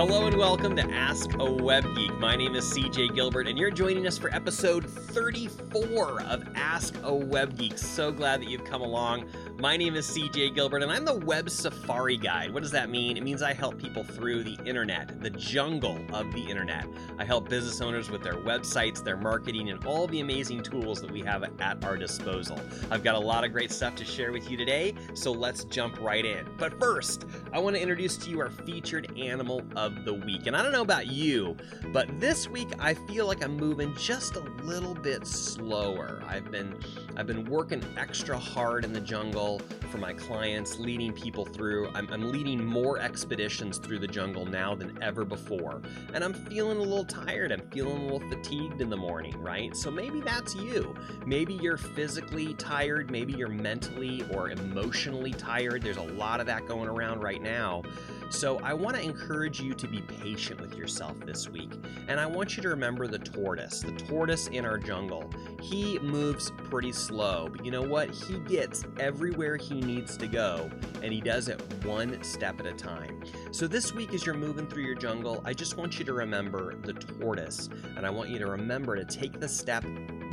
Hello 0.00 0.26
and 0.26 0.38
welcome 0.38 0.74
to 0.76 0.90
Ask 0.90 1.34
a 1.38 1.44
Web 1.44 1.84
Geek. 1.94 2.18
My 2.18 2.34
name 2.34 2.54
is 2.54 2.64
CJ 2.72 3.14
Gilbert, 3.14 3.46
and 3.46 3.58
you're 3.58 3.70
joining 3.70 4.06
us 4.06 4.16
for 4.16 4.34
episode 4.34 4.88
34 4.88 6.22
of 6.22 6.42
Ask 6.54 6.94
a 7.02 7.14
Web 7.14 7.58
Geek. 7.58 7.76
So 7.76 8.10
glad 8.10 8.40
that 8.40 8.48
you've 8.48 8.64
come 8.64 8.80
along. 8.80 9.28
My 9.60 9.76
name 9.76 9.94
is 9.94 10.06
CJ 10.06 10.54
Gilbert, 10.54 10.82
and 10.82 10.90
I'm 10.90 11.04
the 11.04 11.16
Web 11.16 11.50
Safari 11.50 12.16
Guide. 12.16 12.50
What 12.50 12.62
does 12.62 12.72
that 12.72 12.88
mean? 12.88 13.18
It 13.18 13.22
means 13.22 13.42
I 13.42 13.52
help 13.52 13.76
people 13.76 14.02
through 14.02 14.42
the 14.42 14.56
internet, 14.64 15.20
the 15.20 15.28
jungle 15.28 16.00
of 16.14 16.32
the 16.32 16.40
internet. 16.40 16.86
I 17.18 17.26
help 17.26 17.50
business 17.50 17.82
owners 17.82 18.10
with 18.10 18.22
their 18.22 18.36
websites, 18.36 19.04
their 19.04 19.18
marketing, 19.18 19.68
and 19.68 19.84
all 19.84 20.06
the 20.06 20.20
amazing 20.20 20.62
tools 20.62 21.02
that 21.02 21.10
we 21.10 21.20
have 21.20 21.42
at 21.42 21.84
our 21.84 21.98
disposal. 21.98 22.58
I've 22.90 23.04
got 23.04 23.16
a 23.16 23.18
lot 23.18 23.44
of 23.44 23.52
great 23.52 23.70
stuff 23.70 23.94
to 23.96 24.04
share 24.06 24.32
with 24.32 24.50
you 24.50 24.56
today, 24.56 24.94
so 25.12 25.30
let's 25.30 25.64
jump 25.64 26.00
right 26.00 26.24
in. 26.24 26.48
But 26.56 26.80
first, 26.80 27.26
I 27.52 27.58
want 27.58 27.76
to 27.76 27.82
introduce 27.82 28.16
to 28.16 28.30
you 28.30 28.40
our 28.40 28.48
featured 28.48 29.12
animal 29.18 29.60
of 29.76 30.06
the 30.06 30.14
week. 30.14 30.46
And 30.46 30.56
I 30.56 30.62
don't 30.62 30.72
know 30.72 30.80
about 30.80 31.08
you, 31.08 31.54
but 31.92 32.08
this 32.18 32.48
week 32.48 32.68
I 32.78 32.94
feel 32.94 33.26
like 33.26 33.44
I'm 33.44 33.58
moving 33.58 33.94
just 33.96 34.36
a 34.36 34.40
little 34.62 34.94
bit 34.94 35.26
slower. 35.26 36.22
I've 36.26 36.50
been 36.50 36.78
I've 37.18 37.26
been 37.26 37.44
working 37.44 37.84
extra 37.98 38.38
hard 38.38 38.86
in 38.86 38.94
the 38.94 39.00
jungle 39.00 39.49
for 39.58 39.98
my 39.98 40.12
clients, 40.12 40.78
leading 40.78 41.12
people 41.12 41.44
through. 41.44 41.90
I'm, 41.94 42.08
I'm 42.12 42.30
leading 42.30 42.64
more 42.64 42.98
expeditions 42.98 43.78
through 43.78 43.98
the 43.98 44.06
jungle 44.06 44.46
now 44.46 44.74
than 44.74 45.02
ever 45.02 45.24
before. 45.24 45.82
And 46.14 46.22
I'm 46.22 46.34
feeling 46.34 46.78
a 46.78 46.82
little 46.82 47.04
tired. 47.04 47.52
I'm 47.52 47.68
feeling 47.70 47.96
a 47.96 48.02
little 48.02 48.28
fatigued 48.28 48.80
in 48.80 48.88
the 48.88 48.96
morning, 48.96 49.40
right? 49.42 49.76
So 49.76 49.90
maybe 49.90 50.20
that's 50.20 50.54
you. 50.54 50.94
Maybe 51.26 51.54
you're 51.54 51.76
physically 51.76 52.54
tired, 52.54 53.10
maybe 53.10 53.32
you're 53.32 53.48
mentally 53.48 54.24
or 54.32 54.50
emotionally 54.50 55.32
tired. 55.32 55.82
There's 55.82 55.96
a 55.96 56.02
lot 56.02 56.40
of 56.40 56.46
that 56.46 56.66
going 56.66 56.88
around 56.88 57.22
right 57.22 57.42
now. 57.42 57.82
So 58.30 58.60
I 58.60 58.74
want 58.74 58.96
to 58.96 59.02
encourage 59.02 59.60
you 59.60 59.74
to 59.74 59.88
be 59.88 60.02
patient 60.02 60.60
with 60.60 60.76
yourself 60.76 61.18
this 61.26 61.48
week. 61.48 61.72
And 62.06 62.20
I 62.20 62.26
want 62.26 62.56
you 62.56 62.62
to 62.62 62.68
remember 62.68 63.08
the 63.08 63.18
tortoise, 63.18 63.80
the 63.80 63.90
tortoise 63.92 64.46
in 64.46 64.64
our 64.64 64.78
jungle. 64.78 65.28
He 65.60 65.98
moves 65.98 66.52
pretty 66.70 66.92
slow, 66.92 67.48
but 67.50 67.64
you 67.64 67.72
know 67.72 67.82
what? 67.82 68.10
He 68.10 68.38
gets 68.40 68.84
everywhere 69.00 69.39
he 69.40 69.80
needs 69.80 70.16
to 70.18 70.26
go, 70.26 70.70
and 71.02 71.12
he 71.12 71.20
does 71.20 71.48
it 71.48 71.60
one 71.84 72.22
step 72.22 72.60
at 72.60 72.66
a 72.66 72.72
time. 72.72 73.22
So 73.52 73.66
this 73.66 73.94
week, 73.94 74.12
as 74.12 74.26
you're 74.26 74.34
moving 74.34 74.66
through 74.66 74.84
your 74.84 74.94
jungle, 74.94 75.42
I 75.44 75.54
just 75.54 75.76
want 75.76 75.98
you 75.98 76.04
to 76.04 76.12
remember 76.12 76.76
the 76.82 76.92
tortoise, 76.92 77.68
and 77.96 78.04
I 78.04 78.10
want 78.10 78.30
you 78.30 78.38
to 78.38 78.46
remember 78.46 78.96
to 78.96 79.04
take 79.04 79.40
the 79.40 79.48
step 79.48 79.84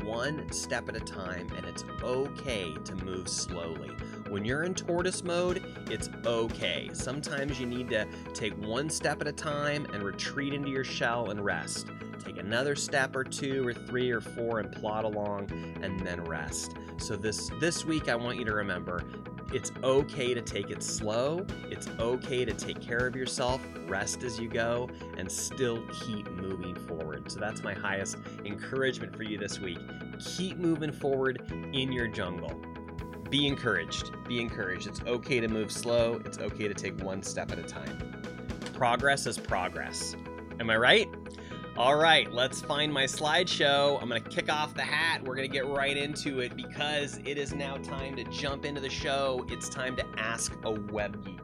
one 0.03 0.51
step 0.51 0.87
at 0.89 0.95
a 0.95 0.99
time, 0.99 1.51
and 1.55 1.65
it's 1.65 1.83
okay 2.01 2.73
to 2.85 2.95
move 2.95 3.27
slowly. 3.27 3.91
When 4.29 4.43
you're 4.43 4.63
in 4.63 4.73
tortoise 4.73 5.23
mode, 5.23 5.63
it's 5.89 6.09
okay. 6.25 6.89
Sometimes 6.91 7.59
you 7.59 7.65
need 7.65 7.89
to 7.89 8.05
take 8.33 8.53
one 8.57 8.89
step 8.89 9.21
at 9.21 9.27
a 9.27 9.31
time 9.31 9.85
and 9.93 10.03
retreat 10.03 10.53
into 10.53 10.69
your 10.69 10.83
shell 10.83 11.29
and 11.29 11.43
rest. 11.43 11.87
Take 12.19 12.37
another 12.37 12.75
step 12.75 13.15
or 13.15 13.23
two 13.23 13.65
or 13.65 13.73
three 13.73 14.11
or 14.11 14.19
four 14.19 14.59
and 14.59 14.69
plod 14.69 15.05
along 15.05 15.49
and 15.81 16.05
then 16.05 16.23
rest. 16.25 16.73
So 16.97 17.15
this 17.15 17.51
this 17.61 17.85
week 17.85 18.09
I 18.09 18.15
want 18.15 18.37
you 18.37 18.45
to 18.45 18.53
remember 18.53 19.01
it's 19.53 19.71
okay 19.81 20.33
to 20.33 20.41
take 20.41 20.71
it 20.71 20.83
slow. 20.83 21.45
It's 21.71 21.87
okay 21.99 22.43
to 22.43 22.53
take 22.53 22.81
care 22.81 23.07
of 23.07 23.15
yourself, 23.15 23.61
rest 23.87 24.23
as 24.23 24.37
you 24.37 24.49
go, 24.49 24.89
and 25.17 25.31
still 25.31 25.81
keep 26.05 26.29
moving 26.31 26.75
forward. 26.75 27.31
So 27.31 27.39
that's 27.39 27.63
my 27.63 27.73
highest 27.73 28.17
encouragement 28.43 29.15
for 29.15 29.23
you 29.23 29.37
this 29.37 29.59
week. 29.61 29.79
Keep 30.19 30.57
moving 30.57 30.91
forward 30.91 31.49
in 31.71 31.93
your 31.93 32.07
jungle 32.07 32.61
be 33.29 33.47
encouraged. 33.47 34.11
Be 34.27 34.39
encouraged. 34.39 34.87
It's 34.87 35.01
okay 35.05 35.39
to 35.39 35.47
move 35.47 35.71
slow. 35.71 36.21
It's 36.25 36.37
okay 36.37 36.67
to 36.67 36.73
take 36.73 37.01
one 37.03 37.21
step 37.23 37.51
at 37.51 37.59
a 37.59 37.63
time. 37.63 37.97
Progress 38.73 39.25
is 39.25 39.37
progress. 39.37 40.15
Am 40.59 40.69
I 40.69 40.77
right? 40.77 41.07
All 41.77 41.95
right, 41.95 42.31
let's 42.33 42.59
find 42.61 42.91
my 42.91 43.03
slideshow. 43.03 44.01
I'm 44.01 44.09
going 44.09 44.23
to 44.23 44.29
kick 44.29 44.51
off 44.51 44.73
the 44.73 44.81
hat. 44.81 45.23
We're 45.23 45.35
going 45.35 45.47
to 45.47 45.53
get 45.53 45.67
right 45.67 45.95
into 45.95 46.39
it 46.39 46.55
because 46.55 47.19
it 47.23 47.37
is 47.37 47.53
now 47.53 47.77
time 47.77 48.15
to 48.15 48.23
jump 48.25 48.65
into 48.65 48.81
the 48.81 48.89
show. 48.89 49.45
It's 49.49 49.69
time 49.69 49.95
to 49.97 50.05
ask 50.17 50.57
a 50.63 50.71
web 50.71 51.23
geek. 51.23 51.37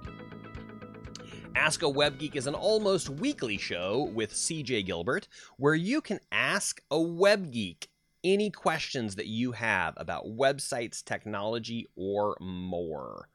Ask 1.56 1.84
a 1.84 1.90
Web 1.90 2.18
Geek 2.18 2.36
is 2.36 2.48
an 2.48 2.56
almost 2.56 3.10
weekly 3.10 3.58
show 3.58 4.10
with 4.14 4.34
CJ 4.34 4.88
Gilbert 4.88 5.28
where 5.58 5.76
you 5.76 6.02
can 6.02 6.20
ask 6.32 6.82
a 6.90 7.00
web 7.00 7.52
geek 7.52 7.90
any 8.24 8.50
questions 8.50 9.16
that 9.16 9.28
you 9.28 9.52
have 9.54 9.94
about 9.98 10.26
websites, 10.26 11.04
technology, 11.04 11.88
or 11.96 12.38
more. 12.40 13.28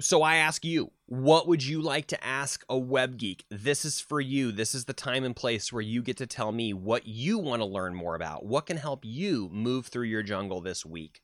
So 0.00 0.22
I 0.22 0.36
ask 0.36 0.64
you, 0.64 0.90
what 1.06 1.46
would 1.46 1.62
you 1.62 1.82
like 1.82 2.06
to 2.08 2.24
ask 2.24 2.64
a 2.68 2.78
web 2.78 3.18
geek? 3.18 3.44
This 3.50 3.84
is 3.84 4.00
for 4.00 4.20
you. 4.20 4.50
This 4.50 4.74
is 4.74 4.86
the 4.86 4.94
time 4.94 5.22
and 5.22 5.36
place 5.36 5.70
where 5.72 5.82
you 5.82 6.02
get 6.02 6.16
to 6.16 6.26
tell 6.26 6.50
me 6.50 6.72
what 6.72 7.06
you 7.06 7.38
want 7.38 7.60
to 7.60 7.66
learn 7.66 7.94
more 7.94 8.14
about. 8.14 8.46
What 8.46 8.66
can 8.66 8.78
help 8.78 9.04
you 9.04 9.50
move 9.52 9.86
through 9.86 10.06
your 10.06 10.22
jungle 10.22 10.62
this 10.62 10.86
week? 10.86 11.20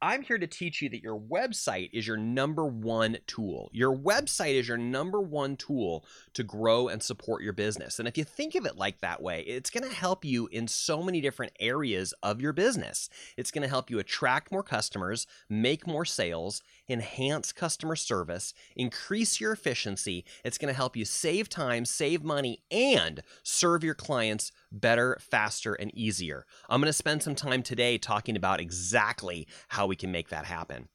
I'm 0.00 0.22
here 0.22 0.38
to 0.38 0.46
teach 0.46 0.80
you 0.80 0.88
that 0.90 1.02
your 1.02 1.18
website 1.18 1.90
is 1.92 2.06
your 2.06 2.16
number 2.16 2.64
one 2.64 3.18
tool. 3.26 3.68
Your 3.72 3.96
website 3.96 4.54
is 4.54 4.68
your 4.68 4.76
number 4.76 5.20
one 5.20 5.56
tool 5.56 6.04
to 6.34 6.44
grow 6.44 6.86
and 6.86 7.02
support 7.02 7.42
your 7.42 7.52
business. 7.52 7.98
And 7.98 8.06
if 8.06 8.16
you 8.16 8.22
think 8.22 8.54
of 8.54 8.64
it 8.64 8.76
like 8.76 9.00
that 9.00 9.20
way, 9.20 9.42
it's 9.42 9.70
going 9.70 9.88
to 9.88 9.94
help 9.94 10.24
you 10.24 10.46
in 10.52 10.68
so 10.68 11.02
many 11.02 11.20
different 11.20 11.52
areas 11.58 12.14
of 12.22 12.40
your 12.40 12.52
business. 12.52 13.08
It's 13.36 13.50
going 13.50 13.62
to 13.62 13.68
help 13.68 13.90
you 13.90 13.98
attract 13.98 14.52
more 14.52 14.62
customers, 14.62 15.26
make 15.48 15.86
more 15.86 16.04
sales, 16.04 16.62
enhance 16.88 17.50
customer 17.52 17.96
service, 17.96 18.54
increase 18.76 19.40
your 19.40 19.52
efficiency. 19.52 20.24
It's 20.44 20.58
going 20.58 20.72
to 20.72 20.76
help 20.76 20.96
you 20.96 21.04
save 21.04 21.48
time, 21.48 21.84
save 21.84 22.22
money, 22.22 22.62
and 22.70 23.22
serve 23.42 23.82
your 23.82 23.94
clients 23.94 24.52
better, 24.70 25.18
faster, 25.20 25.74
and 25.74 25.94
easier. 25.94 26.44
I'm 26.68 26.80
going 26.80 26.88
to 26.88 26.92
spend 26.92 27.22
some 27.22 27.34
time 27.34 27.62
today 27.62 27.98
talking 27.98 28.36
about 28.36 28.60
exactly 28.60 29.46
how 29.68 29.86
we 29.86 29.96
can 29.96 30.12
make 30.12 30.28
that 30.28 30.44
happen. 30.44 30.88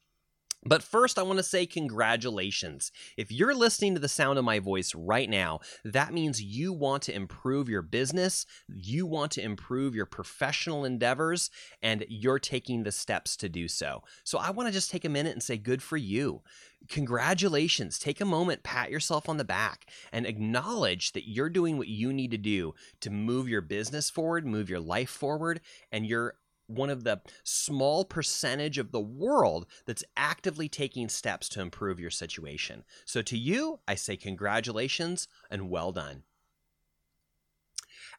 But 0.64 0.82
first, 0.82 1.18
I 1.18 1.22
want 1.22 1.38
to 1.38 1.42
say 1.42 1.66
congratulations. 1.66 2.90
If 3.16 3.30
you're 3.30 3.54
listening 3.54 3.94
to 3.94 4.00
the 4.00 4.08
sound 4.08 4.38
of 4.38 4.44
my 4.44 4.58
voice 4.58 4.94
right 4.94 5.28
now, 5.28 5.60
that 5.84 6.14
means 6.14 6.42
you 6.42 6.72
want 6.72 7.02
to 7.04 7.14
improve 7.14 7.68
your 7.68 7.82
business, 7.82 8.46
you 8.68 9.06
want 9.06 9.32
to 9.32 9.42
improve 9.42 9.94
your 9.94 10.06
professional 10.06 10.84
endeavors, 10.84 11.50
and 11.82 12.04
you're 12.08 12.38
taking 12.38 12.82
the 12.82 12.92
steps 12.92 13.36
to 13.36 13.48
do 13.48 13.68
so. 13.68 14.02
So 14.24 14.38
I 14.38 14.50
want 14.50 14.68
to 14.68 14.72
just 14.72 14.90
take 14.90 15.04
a 15.04 15.10
minute 15.10 15.32
and 15.32 15.42
say, 15.42 15.56
good 15.56 15.82
for 15.82 15.96
you. 15.96 16.42
Congratulations. 16.88 17.98
Take 17.98 18.20
a 18.20 18.26
moment, 18.26 18.62
pat 18.62 18.90
yourself 18.90 19.28
on 19.28 19.38
the 19.38 19.44
back, 19.44 19.90
and 20.12 20.26
acknowledge 20.26 21.12
that 21.12 21.28
you're 21.28 21.48
doing 21.48 21.78
what 21.78 21.88
you 21.88 22.12
need 22.12 22.30
to 22.30 22.38
do 22.38 22.74
to 23.00 23.10
move 23.10 23.48
your 23.48 23.62
business 23.62 24.10
forward, 24.10 24.46
move 24.46 24.68
your 24.68 24.80
life 24.80 25.08
forward, 25.08 25.60
and 25.90 26.06
you're 26.06 26.34
one 26.66 26.90
of 26.90 27.04
the 27.04 27.20
small 27.42 28.04
percentage 28.04 28.78
of 28.78 28.92
the 28.92 29.00
world 29.00 29.66
that's 29.86 30.04
actively 30.16 30.68
taking 30.68 31.08
steps 31.08 31.48
to 31.50 31.60
improve 31.60 32.00
your 32.00 32.10
situation. 32.10 32.84
So 33.04 33.22
to 33.22 33.36
you, 33.36 33.80
I 33.86 33.94
say 33.94 34.16
congratulations 34.16 35.28
and 35.50 35.70
well 35.70 35.92
done. 35.92 36.22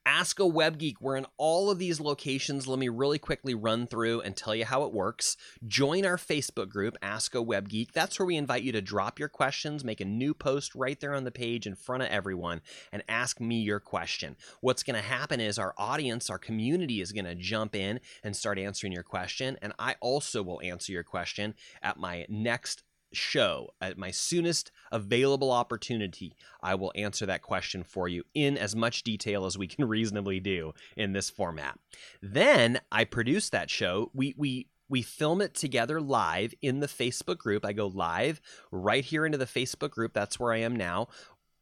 Ask 0.07 0.39
a 0.39 0.45
Web 0.45 0.77
Geek. 0.77 1.01
We're 1.01 1.15
in 1.15 1.25
all 1.37 1.71
of 1.71 1.79
these 1.79 1.99
locations. 1.99 2.67
Let 2.67 2.77
me 2.77 2.89
really 2.89 3.17
quickly 3.17 3.55
run 3.55 3.87
through 3.87 4.21
and 4.21 4.37
tell 4.37 4.53
you 4.53 4.63
how 4.63 4.83
it 4.83 4.93
works. 4.93 5.35
Join 5.65 6.05
our 6.05 6.17
Facebook 6.17 6.69
group, 6.69 6.95
Ask 7.01 7.33
a 7.33 7.41
Web 7.41 7.69
Geek. 7.69 7.91
That's 7.91 8.19
where 8.19 8.25
we 8.27 8.35
invite 8.35 8.61
you 8.61 8.71
to 8.73 8.83
drop 8.83 9.17
your 9.17 9.29
questions, 9.29 9.83
make 9.83 10.01
a 10.01 10.05
new 10.05 10.35
post 10.35 10.75
right 10.75 10.99
there 10.99 11.15
on 11.15 11.23
the 11.23 11.31
page 11.31 11.65
in 11.65 11.73
front 11.75 12.03
of 12.03 12.09
everyone, 12.09 12.61
and 12.91 13.03
ask 13.09 13.41
me 13.41 13.61
your 13.61 13.79
question. 13.79 14.35
What's 14.61 14.83
going 14.83 14.95
to 14.95 15.01
happen 15.01 15.39
is 15.39 15.57
our 15.57 15.73
audience, 15.75 16.29
our 16.29 16.37
community 16.37 17.01
is 17.01 17.11
going 17.11 17.25
to 17.25 17.33
jump 17.33 17.75
in 17.75 17.99
and 18.23 18.35
start 18.35 18.59
answering 18.59 18.93
your 18.93 19.03
question. 19.03 19.57
And 19.63 19.73
I 19.79 19.95
also 20.01 20.43
will 20.43 20.61
answer 20.61 20.91
your 20.91 21.03
question 21.03 21.55
at 21.81 21.97
my 21.97 22.27
next 22.29 22.83
show 23.15 23.73
at 23.81 23.97
my 23.97 24.11
soonest 24.11 24.71
available 24.91 25.51
opportunity 25.51 26.35
i 26.61 26.75
will 26.75 26.91
answer 26.95 27.25
that 27.25 27.41
question 27.41 27.83
for 27.83 28.07
you 28.07 28.23
in 28.33 28.57
as 28.57 28.75
much 28.75 29.03
detail 29.03 29.45
as 29.45 29.57
we 29.57 29.67
can 29.67 29.85
reasonably 29.87 30.39
do 30.39 30.73
in 30.95 31.13
this 31.13 31.29
format 31.29 31.77
then 32.21 32.79
i 32.91 33.03
produce 33.03 33.49
that 33.49 33.69
show 33.69 34.09
we 34.13 34.33
we 34.37 34.67
we 34.87 35.01
film 35.01 35.41
it 35.41 35.53
together 35.53 35.99
live 35.99 36.53
in 36.61 36.79
the 36.79 36.87
Facebook 36.87 37.37
group. 37.37 37.65
I 37.65 37.73
go 37.73 37.87
live 37.87 38.39
right 38.71 39.03
here 39.03 39.25
into 39.25 39.37
the 39.37 39.45
Facebook 39.45 39.91
group. 39.91 40.13
That's 40.13 40.39
where 40.39 40.53
I 40.53 40.59
am 40.59 40.75
now. 40.75 41.07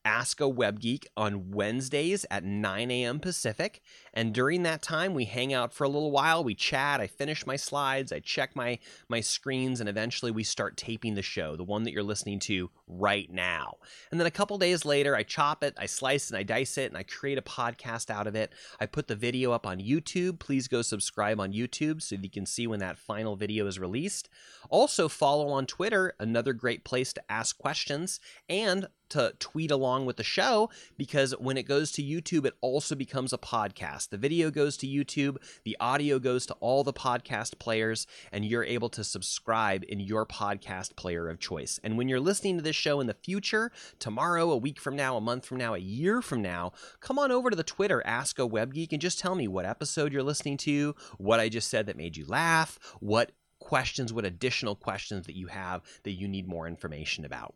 Ask 0.05 0.41
a 0.41 0.47
Web 0.47 0.81
Geek 0.81 1.07
on 1.15 1.51
Wednesdays 1.51 2.25
at 2.29 2.43
9 2.43 2.91
a.m. 2.91 3.19
Pacific. 3.19 3.81
And 4.13 4.33
during 4.33 4.63
that 4.63 4.81
time, 4.81 5.13
we 5.13 5.25
hang 5.25 5.53
out 5.53 5.71
for 5.71 5.85
a 5.85 5.89
little 5.89 6.11
while. 6.11 6.43
We 6.43 6.55
chat. 6.55 6.99
I 6.99 7.07
finish 7.07 7.45
my 7.45 7.55
slides. 7.55 8.11
I 8.11 8.19
check 8.19 8.55
my, 8.55 8.79
my 9.07 9.21
screens. 9.21 9.79
And 9.79 9.87
eventually, 9.87 10.31
we 10.31 10.43
start 10.43 10.75
taping 10.75 11.15
the 11.15 11.21
show, 11.21 11.55
the 11.55 11.63
one 11.63 11.83
that 11.83 11.91
you're 11.93 12.03
listening 12.03 12.39
to 12.41 12.69
right 12.87 13.31
now. 13.31 13.77
And 14.11 14.19
then 14.19 14.27
a 14.27 14.31
couple 14.31 14.57
days 14.57 14.83
later, 14.83 15.15
I 15.15 15.23
chop 15.23 15.63
it, 15.63 15.73
I 15.77 15.85
slice 15.85 16.29
and 16.29 16.37
I 16.37 16.43
dice 16.43 16.77
it, 16.77 16.91
and 16.91 16.97
I 16.97 17.03
create 17.03 17.37
a 17.37 17.41
podcast 17.41 18.09
out 18.09 18.27
of 18.27 18.35
it. 18.35 18.53
I 18.79 18.85
put 18.85 19.07
the 19.07 19.15
video 19.15 19.51
up 19.51 19.65
on 19.65 19.79
YouTube. 19.79 20.39
Please 20.39 20.67
go 20.67 20.81
subscribe 20.81 21.39
on 21.39 21.53
YouTube 21.53 22.01
so 22.01 22.15
you 22.15 22.29
can 22.29 22.45
see 22.45 22.67
when 22.67 22.79
that 22.79 22.97
final 22.97 23.35
video 23.35 23.67
is 23.67 23.79
released. 23.79 24.29
Also, 24.69 25.07
follow 25.07 25.47
on 25.49 25.65
Twitter, 25.65 26.13
another 26.19 26.53
great 26.53 26.83
place 26.83 27.13
to 27.13 27.31
ask 27.31 27.57
questions. 27.57 28.19
And 28.49 28.87
to 29.13 29.33
tweet 29.39 29.71
along 29.71 30.05
with 30.05 30.17
the 30.17 30.23
show 30.23 30.69
because 30.97 31.31
when 31.37 31.57
it 31.57 31.63
goes 31.63 31.91
to 31.93 32.03
YouTube, 32.03 32.45
it 32.45 32.55
also 32.61 32.95
becomes 32.95 33.31
a 33.31 33.37
podcast. 33.37 34.09
The 34.09 34.17
video 34.17 34.49
goes 34.51 34.75
to 34.77 34.87
YouTube, 34.87 35.37
the 35.63 35.77
audio 35.79 36.19
goes 36.19 36.45
to 36.47 36.53
all 36.55 36.83
the 36.83 36.93
podcast 36.93 37.59
players, 37.59 38.07
and 38.31 38.43
you're 38.43 38.63
able 38.63 38.89
to 38.89 39.03
subscribe 39.03 39.83
in 39.87 39.99
your 39.99 40.25
podcast 40.25 40.95
player 40.95 41.29
of 41.29 41.39
choice. 41.39 41.79
And 41.83 41.97
when 41.97 42.09
you're 42.09 42.19
listening 42.19 42.57
to 42.57 42.63
this 42.63 42.75
show 42.75 42.99
in 42.99 43.07
the 43.07 43.13
future, 43.13 43.71
tomorrow, 43.99 44.51
a 44.51 44.57
week 44.57 44.79
from 44.79 44.95
now, 44.95 45.15
a 45.15 45.21
month 45.21 45.45
from 45.45 45.57
now, 45.57 45.75
a 45.75 45.79
year 45.79 46.21
from 46.21 46.41
now, 46.41 46.73
come 46.99 47.19
on 47.19 47.31
over 47.31 47.49
to 47.49 47.55
the 47.55 47.63
Twitter, 47.63 48.01
Ask 48.05 48.39
a 48.39 48.45
Web 48.45 48.73
Geek, 48.73 48.91
and 48.91 49.01
just 49.01 49.19
tell 49.19 49.35
me 49.35 49.47
what 49.47 49.65
episode 49.65 50.11
you're 50.11 50.23
listening 50.23 50.57
to, 50.57 50.95
what 51.17 51.39
I 51.39 51.49
just 51.49 51.69
said 51.69 51.85
that 51.85 51.97
made 51.97 52.17
you 52.17 52.25
laugh, 52.25 52.79
what 52.99 53.31
questions, 53.59 54.11
what 54.11 54.25
additional 54.25 54.75
questions 54.75 55.25
that 55.25 55.35
you 55.35 55.47
have 55.47 55.81
that 56.03 56.11
you 56.11 56.27
need 56.27 56.47
more 56.47 56.67
information 56.67 57.25
about. 57.25 57.55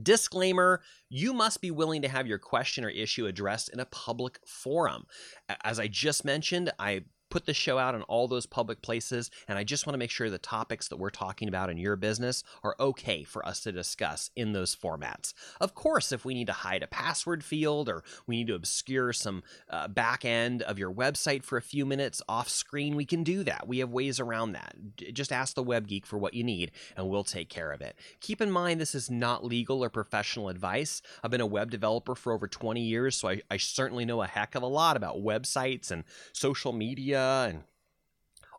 Disclaimer 0.00 0.82
you 1.08 1.32
must 1.32 1.60
be 1.60 1.70
willing 1.70 2.02
to 2.02 2.08
have 2.08 2.26
your 2.26 2.38
question 2.38 2.84
or 2.84 2.88
issue 2.88 3.26
addressed 3.26 3.68
in 3.68 3.80
a 3.80 3.86
public 3.86 4.38
forum. 4.46 5.04
As 5.64 5.78
I 5.78 5.88
just 5.88 6.24
mentioned, 6.24 6.72
I 6.78 7.04
put 7.32 7.46
the 7.46 7.54
show 7.54 7.78
out 7.78 7.94
in 7.94 8.02
all 8.02 8.28
those 8.28 8.44
public 8.44 8.82
places, 8.82 9.30
and 9.48 9.58
I 9.58 9.64
just 9.64 9.86
want 9.86 9.94
to 9.94 9.98
make 9.98 10.10
sure 10.10 10.28
the 10.28 10.36
topics 10.36 10.88
that 10.88 10.98
we're 10.98 11.08
talking 11.08 11.48
about 11.48 11.70
in 11.70 11.78
your 11.78 11.96
business 11.96 12.44
are 12.62 12.76
okay 12.78 13.24
for 13.24 13.44
us 13.46 13.60
to 13.60 13.72
discuss 13.72 14.30
in 14.36 14.52
those 14.52 14.76
formats. 14.76 15.32
Of 15.58 15.74
course, 15.74 16.12
if 16.12 16.26
we 16.26 16.34
need 16.34 16.48
to 16.48 16.52
hide 16.52 16.82
a 16.82 16.86
password 16.86 17.42
field 17.42 17.88
or 17.88 18.04
we 18.26 18.36
need 18.36 18.48
to 18.48 18.54
obscure 18.54 19.14
some 19.14 19.42
uh, 19.70 19.88
back 19.88 20.26
end 20.26 20.60
of 20.60 20.78
your 20.78 20.92
website 20.92 21.42
for 21.42 21.56
a 21.56 21.62
few 21.62 21.86
minutes 21.86 22.20
off 22.28 22.50
screen, 22.50 22.96
we 22.96 23.06
can 23.06 23.24
do 23.24 23.42
that. 23.44 23.66
We 23.66 23.78
have 23.78 23.90
ways 23.90 24.20
around 24.20 24.52
that. 24.52 24.74
Just 25.14 25.32
ask 25.32 25.54
the 25.54 25.62
web 25.62 25.88
geek 25.88 26.04
for 26.04 26.18
what 26.18 26.34
you 26.34 26.44
need, 26.44 26.70
and 26.98 27.08
we'll 27.08 27.24
take 27.24 27.48
care 27.48 27.72
of 27.72 27.80
it. 27.80 27.96
Keep 28.20 28.42
in 28.42 28.50
mind, 28.50 28.78
this 28.78 28.94
is 28.94 29.10
not 29.10 29.42
legal 29.42 29.82
or 29.82 29.88
professional 29.88 30.50
advice. 30.50 31.00
I've 31.24 31.30
been 31.30 31.40
a 31.40 31.46
web 31.46 31.70
developer 31.70 32.14
for 32.14 32.34
over 32.34 32.46
20 32.46 32.82
years, 32.82 33.16
so 33.16 33.30
I, 33.30 33.40
I 33.50 33.56
certainly 33.56 34.04
know 34.04 34.20
a 34.20 34.26
heck 34.26 34.54
of 34.54 34.62
a 34.62 34.66
lot 34.66 34.98
about 34.98 35.16
websites 35.16 35.90
and 35.90 36.04
social 36.34 36.74
media 36.74 37.21
and 37.22 37.64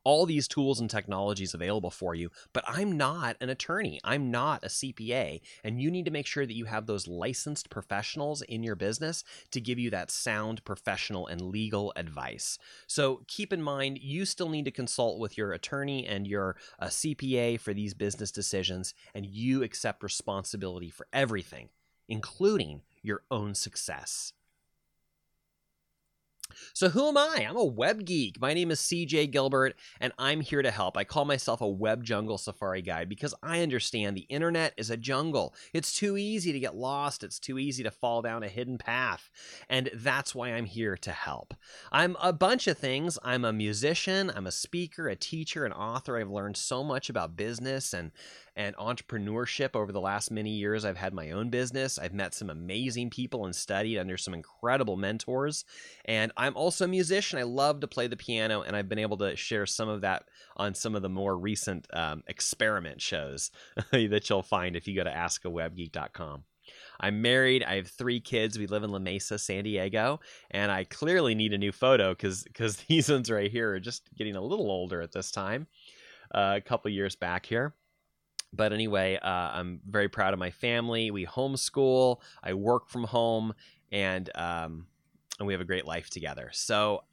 all 0.04 0.25
these 0.25 0.48
tools 0.48 0.80
and 0.80 0.89
technologies 0.89 1.54
available 1.54 1.89
for 1.89 2.13
you, 2.13 2.30
but 2.51 2.63
I'm 2.68 2.98
not 2.98 3.38
an 3.39 3.50
attorney. 3.50 4.00
I'm 4.04 4.31
not 4.31 4.63
a 4.63 4.68
CPA. 4.68 5.42
And 5.63 5.81
you 5.81 5.89
need 5.89 6.06
to 6.06 6.12
make 6.12 6.27
sure 6.27 6.45
that 6.45 6.56
you 6.56 6.65
have 6.65 6.86
those 6.86 7.07
licensed 7.07 7.69
professionals 7.69 8.42
in 8.42 8.63
your 8.63 8.75
business 8.75 9.24
to 9.51 9.62
give 9.62 9.80
you 9.80 9.89
that 9.92 10.12
sound, 10.12 10.63
professional, 10.65 11.27
and 11.27 11.42
legal 11.42 11.94
advice. 11.95 12.57
So 12.88 13.24
keep 13.27 13.54
in 13.54 13.62
mind, 13.62 14.00
you 14.00 14.25
still 14.25 14.50
need 14.50 14.65
to 14.65 14.71
consult 14.71 15.19
with 15.19 15.38
your 15.38 15.54
attorney 15.54 16.06
and 16.06 16.27
your 16.27 16.57
uh, 16.80 16.88
CPA 16.88 17.60
for 17.60 17.74
these 17.74 17.94
business 17.94 18.31
decisions, 18.31 18.94
and 19.15 19.25
you 19.25 19.63
accept 19.63 20.04
responsibility 20.04 20.89
for 20.89 21.07
everything, 21.13 21.69
including 22.07 22.81
your 23.01 23.24
own 23.31 23.56
success. 23.56 24.33
So, 26.73 26.89
who 26.89 27.07
am 27.07 27.17
I? 27.17 27.45
I'm 27.47 27.57
a 27.57 27.63
web 27.63 28.05
geek. 28.05 28.39
My 28.39 28.53
name 28.53 28.71
is 28.71 28.79
CJ 28.79 29.31
Gilbert, 29.31 29.75
and 30.00 30.13
I'm 30.17 30.41
here 30.41 30.61
to 30.61 30.71
help. 30.71 30.97
I 30.97 31.03
call 31.03 31.25
myself 31.25 31.61
a 31.61 31.67
web 31.67 32.03
jungle 32.03 32.38
safari 32.38 32.81
guide 32.81 33.09
because 33.09 33.33
I 33.44 33.61
understand 33.61 34.15
the 34.15 34.21
internet 34.21 34.73
is 34.77 34.89
a 34.89 34.97
jungle. 34.97 35.53
It's 35.73 35.97
too 35.97 36.17
easy 36.17 36.51
to 36.53 36.59
get 36.59 36.75
lost, 36.75 37.23
it's 37.23 37.39
too 37.39 37.59
easy 37.59 37.83
to 37.83 37.91
fall 37.91 38.21
down 38.21 38.44
a 38.44 38.47
hidden 38.47 38.77
path. 38.77 39.29
And 39.69 39.89
that's 39.94 40.35
why 40.35 40.50
I'm 40.50 40.65
here 40.65 40.97
to 40.97 41.11
help. 41.11 41.53
I'm 41.91 42.15
a 42.21 42.33
bunch 42.33 42.67
of 42.67 42.77
things. 42.77 43.17
I'm 43.23 43.45
a 43.45 43.53
musician, 43.53 44.31
I'm 44.35 44.47
a 44.47 44.51
speaker, 44.51 45.07
a 45.07 45.15
teacher, 45.15 45.65
an 45.65 45.73
author. 45.73 46.17
I've 46.17 46.29
learned 46.29 46.57
so 46.57 46.83
much 46.83 47.09
about 47.09 47.35
business 47.35 47.94
and 47.94 48.11
and 48.55 48.75
entrepreneurship 48.77 49.75
over 49.75 49.91
the 49.91 50.01
last 50.01 50.31
many 50.31 50.51
years. 50.51 50.85
I've 50.85 50.97
had 50.97 51.13
my 51.13 51.31
own 51.31 51.50
business. 51.50 51.97
I've 51.97 52.13
met 52.13 52.33
some 52.33 52.50
amazing 52.50 53.09
people 53.09 53.45
and 53.45 53.55
studied 53.55 53.97
under 53.97 54.17
some 54.17 54.33
incredible 54.33 54.95
mentors. 54.95 55.65
And 56.05 56.31
I'm 56.38 56.55
also 56.55 56.85
a 56.85 56.88
musician. 56.88 57.39
I 57.39 57.44
love 57.44 57.79
to 57.79 57.88
play 57.88 58.07
the 58.07 58.17
piano, 58.17 58.61
and 58.61 58.75
I've 58.75 58.89
been 58.89 59.00
able 59.00 59.17
to 59.17 59.35
share 59.35 59.65
some 59.65 59.89
of 59.89 60.01
that 60.01 60.25
on 60.57 60.75
some 60.75 60.95
of 60.95 61.01
the 61.01 61.09
more 61.09 61.38
recent 61.38 61.88
um, 61.94 62.23
experiment 62.27 63.01
shows 63.01 63.51
that 63.91 64.29
you'll 64.29 64.44
find 64.44 64.75
if 64.75 64.88
you 64.88 64.95
go 64.95 65.03
to 65.03 65.11
askawebgeek.com. 65.11 66.44
I'm 67.00 67.21
married. 67.21 67.63
I 67.63 67.75
have 67.75 67.88
three 67.88 68.19
kids. 68.19 68.57
We 68.57 68.67
live 68.67 68.83
in 68.83 68.91
La 68.91 69.00
Mesa, 69.00 69.38
San 69.38 69.63
Diego, 69.63 70.21
and 70.51 70.71
I 70.71 70.85
clearly 70.85 71.35
need 71.35 71.53
a 71.53 71.57
new 71.57 71.71
photo 71.71 72.11
because 72.11 72.44
because 72.44 72.77
these 72.88 73.09
ones 73.09 73.29
right 73.29 73.51
here 73.51 73.73
are 73.73 73.79
just 73.79 74.03
getting 74.15 74.35
a 74.35 74.41
little 74.41 74.71
older 74.71 75.01
at 75.01 75.11
this 75.11 75.31
time. 75.31 75.67
Uh, 76.33 76.53
a 76.55 76.61
couple 76.61 76.89
years 76.89 77.15
back 77.15 77.45
here 77.45 77.75
but 78.53 78.71
anyway, 78.71 79.17
uh, 79.21 79.27
I'm 79.27 79.81
very 79.89 80.07
proud 80.07 80.33
of 80.33 80.39
my 80.39 80.51
family. 80.51 81.11
We 81.11 81.25
homeschool. 81.25 82.21
I 82.44 82.53
work 82.53 82.88
from 82.88 83.03
home, 83.03 83.53
and 83.91 84.29
um, 84.35 84.88
and 85.39 85.47
we 85.47 85.53
have 85.53 85.61
a 85.61 85.65
great 85.65 85.85
life 85.85 86.09
together. 86.09 86.50
So 86.53 87.03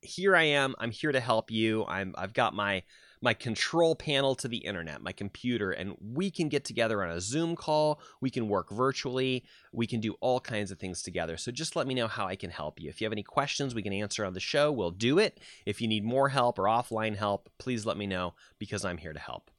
here 0.00 0.34
I 0.36 0.44
am. 0.44 0.74
I'm 0.78 0.90
here 0.90 1.12
to 1.12 1.20
help 1.20 1.50
you. 1.50 1.84
I'm 1.86 2.14
I've 2.18 2.34
got 2.34 2.54
my 2.54 2.82
my 3.20 3.34
control 3.34 3.96
panel 3.96 4.34
to 4.36 4.48
the 4.48 4.58
internet, 4.58 5.02
my 5.02 5.12
computer, 5.12 5.72
and 5.72 5.96
we 6.00 6.30
can 6.30 6.48
get 6.48 6.64
together 6.64 7.02
on 7.02 7.10
a 7.10 7.20
Zoom 7.20 7.56
call. 7.56 8.00
We 8.20 8.30
can 8.30 8.48
work 8.48 8.70
virtually. 8.70 9.44
We 9.72 9.86
can 9.86 10.00
do 10.00 10.14
all 10.20 10.40
kinds 10.40 10.70
of 10.70 10.78
things 10.78 11.02
together. 11.02 11.36
So 11.36 11.50
just 11.50 11.74
let 11.74 11.86
me 11.86 11.94
know 11.94 12.06
how 12.06 12.26
I 12.26 12.36
can 12.36 12.50
help 12.50 12.80
you. 12.80 12.88
If 12.88 13.00
you 13.00 13.06
have 13.06 13.12
any 13.12 13.24
questions 13.24 13.74
we 13.74 13.82
can 13.82 13.92
answer 13.92 14.24
on 14.24 14.34
the 14.34 14.40
show, 14.40 14.70
we'll 14.70 14.92
do 14.92 15.18
it. 15.18 15.40
If 15.66 15.80
you 15.80 15.88
need 15.88 16.04
more 16.04 16.28
help 16.28 16.58
or 16.58 16.64
offline 16.64 17.16
help, 17.16 17.50
please 17.58 17.84
let 17.84 17.96
me 17.96 18.06
know 18.06 18.34
because 18.58 18.84
I'm 18.84 18.98
here 18.98 19.12
to 19.12 19.18
help. 19.18 19.50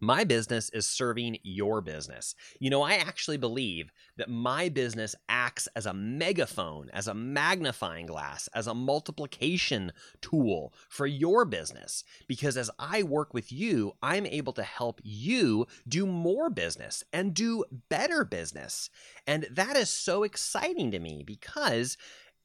My 0.00 0.22
business 0.22 0.70
is 0.70 0.86
serving 0.86 1.38
your 1.42 1.80
business. 1.80 2.36
You 2.60 2.70
know, 2.70 2.82
I 2.82 2.94
actually 2.94 3.36
believe 3.36 3.90
that 4.16 4.30
my 4.30 4.68
business 4.68 5.16
acts 5.28 5.68
as 5.74 5.86
a 5.86 5.92
megaphone, 5.92 6.88
as 6.92 7.08
a 7.08 7.14
magnifying 7.14 8.06
glass, 8.06 8.48
as 8.54 8.68
a 8.68 8.74
multiplication 8.74 9.92
tool 10.20 10.72
for 10.88 11.06
your 11.06 11.44
business. 11.44 12.04
Because 12.28 12.56
as 12.56 12.70
I 12.78 13.02
work 13.02 13.34
with 13.34 13.50
you, 13.50 13.94
I'm 14.00 14.26
able 14.26 14.52
to 14.52 14.62
help 14.62 15.00
you 15.02 15.66
do 15.88 16.06
more 16.06 16.48
business 16.48 17.02
and 17.12 17.34
do 17.34 17.64
better 17.88 18.24
business. 18.24 18.90
And 19.26 19.48
that 19.50 19.76
is 19.76 19.90
so 19.90 20.22
exciting 20.22 20.92
to 20.92 21.00
me 21.00 21.24
because 21.26 21.96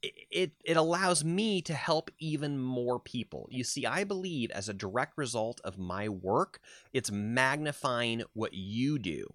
it 0.03 0.51
it 0.63 0.77
allows 0.77 1.23
me 1.23 1.61
to 1.61 1.73
help 1.73 2.11
even 2.19 2.59
more 2.59 3.00
people. 3.00 3.47
You 3.50 3.63
see, 3.63 3.85
I 3.85 4.03
believe 4.03 4.51
as 4.51 4.67
a 4.67 4.73
direct 4.73 5.17
result 5.17 5.61
of 5.63 5.77
my 5.77 6.10
work, 6.10 6.60
it's 6.91 7.12
magnifying 7.12 8.24
what 8.33 8.53
you 8.53 9.00
do. 9.00 9.33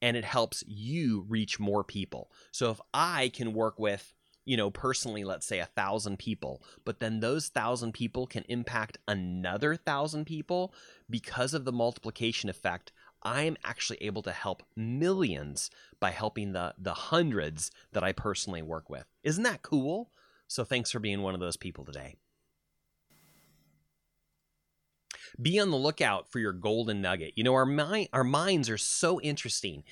And 0.00 0.16
it 0.16 0.24
helps 0.24 0.64
you 0.66 1.24
reach 1.28 1.60
more 1.60 1.84
people. 1.84 2.30
So 2.50 2.72
if 2.72 2.80
I 2.92 3.28
can 3.32 3.52
work 3.52 3.78
with, 3.78 4.14
you 4.44 4.56
know, 4.56 4.68
personally, 4.68 5.22
let's 5.22 5.46
say 5.46 5.60
a 5.60 5.66
thousand 5.66 6.18
people, 6.18 6.60
but 6.84 6.98
then 6.98 7.20
those 7.20 7.48
thousand 7.48 7.92
people 7.92 8.26
can 8.26 8.44
impact 8.48 8.98
another 9.06 9.76
thousand 9.76 10.24
people 10.24 10.74
because 11.08 11.54
of 11.54 11.64
the 11.64 11.70
multiplication 11.72 12.50
effect, 12.50 12.90
I'm 13.22 13.56
actually 13.64 13.98
able 14.02 14.22
to 14.22 14.32
help 14.32 14.62
millions 14.76 15.70
by 16.00 16.10
helping 16.10 16.52
the 16.52 16.74
the 16.78 16.94
hundreds 16.94 17.70
that 17.92 18.02
I 18.02 18.12
personally 18.12 18.62
work 18.62 18.90
with. 18.90 19.06
Isn't 19.22 19.44
that 19.44 19.62
cool? 19.62 20.10
So 20.48 20.64
thanks 20.64 20.90
for 20.90 20.98
being 20.98 21.22
one 21.22 21.34
of 21.34 21.40
those 21.40 21.56
people 21.56 21.84
today. 21.84 22.16
Be 25.40 25.58
on 25.58 25.70
the 25.70 25.76
lookout 25.76 26.30
for 26.30 26.40
your 26.40 26.52
golden 26.52 27.00
nugget. 27.00 27.32
You 27.36 27.44
know, 27.44 27.54
our 27.54 27.66
mind 27.66 28.08
our 28.12 28.24
minds 28.24 28.68
are 28.68 28.78
so 28.78 29.20
interesting 29.20 29.84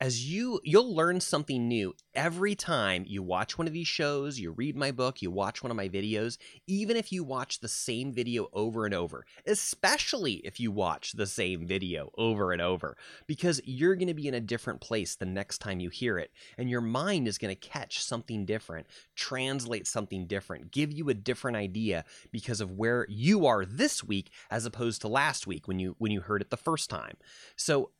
as 0.00 0.30
you 0.30 0.60
you'll 0.62 0.94
learn 0.94 1.20
something 1.20 1.68
new 1.68 1.94
every 2.14 2.54
time 2.54 3.04
you 3.06 3.22
watch 3.22 3.56
one 3.56 3.66
of 3.66 3.72
these 3.72 3.88
shows 3.88 4.38
you 4.38 4.50
read 4.50 4.76
my 4.76 4.90
book 4.90 5.22
you 5.22 5.30
watch 5.30 5.62
one 5.62 5.70
of 5.70 5.76
my 5.76 5.88
videos 5.88 6.36
even 6.66 6.96
if 6.96 7.10
you 7.10 7.24
watch 7.24 7.60
the 7.60 7.68
same 7.68 8.12
video 8.12 8.48
over 8.52 8.84
and 8.84 8.94
over 8.94 9.24
especially 9.46 10.34
if 10.44 10.60
you 10.60 10.70
watch 10.70 11.12
the 11.12 11.26
same 11.26 11.66
video 11.66 12.10
over 12.18 12.52
and 12.52 12.60
over 12.60 12.96
because 13.26 13.60
you're 13.64 13.96
going 13.96 14.08
to 14.08 14.14
be 14.14 14.28
in 14.28 14.34
a 14.34 14.40
different 14.40 14.80
place 14.80 15.16
the 15.16 15.24
next 15.24 15.58
time 15.58 15.80
you 15.80 15.88
hear 15.88 16.18
it 16.18 16.30
and 16.58 16.68
your 16.68 16.80
mind 16.80 17.26
is 17.26 17.38
going 17.38 17.54
to 17.54 17.68
catch 17.68 18.02
something 18.02 18.44
different 18.44 18.86
translate 19.14 19.86
something 19.86 20.26
different 20.26 20.70
give 20.70 20.92
you 20.92 21.08
a 21.08 21.14
different 21.14 21.56
idea 21.56 22.04
because 22.30 22.60
of 22.60 22.72
where 22.72 23.06
you 23.08 23.46
are 23.46 23.64
this 23.64 24.04
week 24.04 24.30
as 24.50 24.66
opposed 24.66 25.00
to 25.00 25.08
last 25.08 25.46
week 25.46 25.66
when 25.66 25.78
you 25.78 25.94
when 25.98 26.12
you 26.12 26.20
heard 26.20 26.42
it 26.42 26.50
the 26.50 26.56
first 26.56 26.90
time. 26.90 27.16
So 27.56 27.90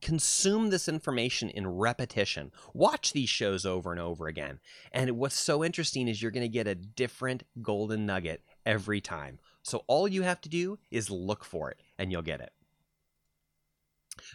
consume 0.00 0.70
this 0.70 0.88
information 0.88 1.50
in 1.50 1.66
repetition. 1.66 2.52
Watch 2.74 3.12
these 3.12 3.28
shows 3.28 3.64
over 3.64 3.90
and 3.90 4.00
over 4.00 4.26
again. 4.26 4.60
And 4.92 5.12
what's 5.12 5.38
so 5.38 5.64
interesting 5.64 6.08
is 6.08 6.22
you're 6.22 6.30
going 6.30 6.42
to 6.42 6.48
get 6.48 6.66
a 6.66 6.74
different 6.74 7.44
golden 7.60 8.06
nugget 8.06 8.42
every 8.66 9.00
time. 9.00 9.38
So 9.62 9.84
all 9.86 10.08
you 10.08 10.22
have 10.22 10.40
to 10.42 10.48
do 10.48 10.78
is 10.90 11.10
look 11.10 11.44
for 11.44 11.70
it 11.70 11.80
and 11.98 12.10
you'll 12.10 12.22
get 12.22 12.40
it. 12.40 12.52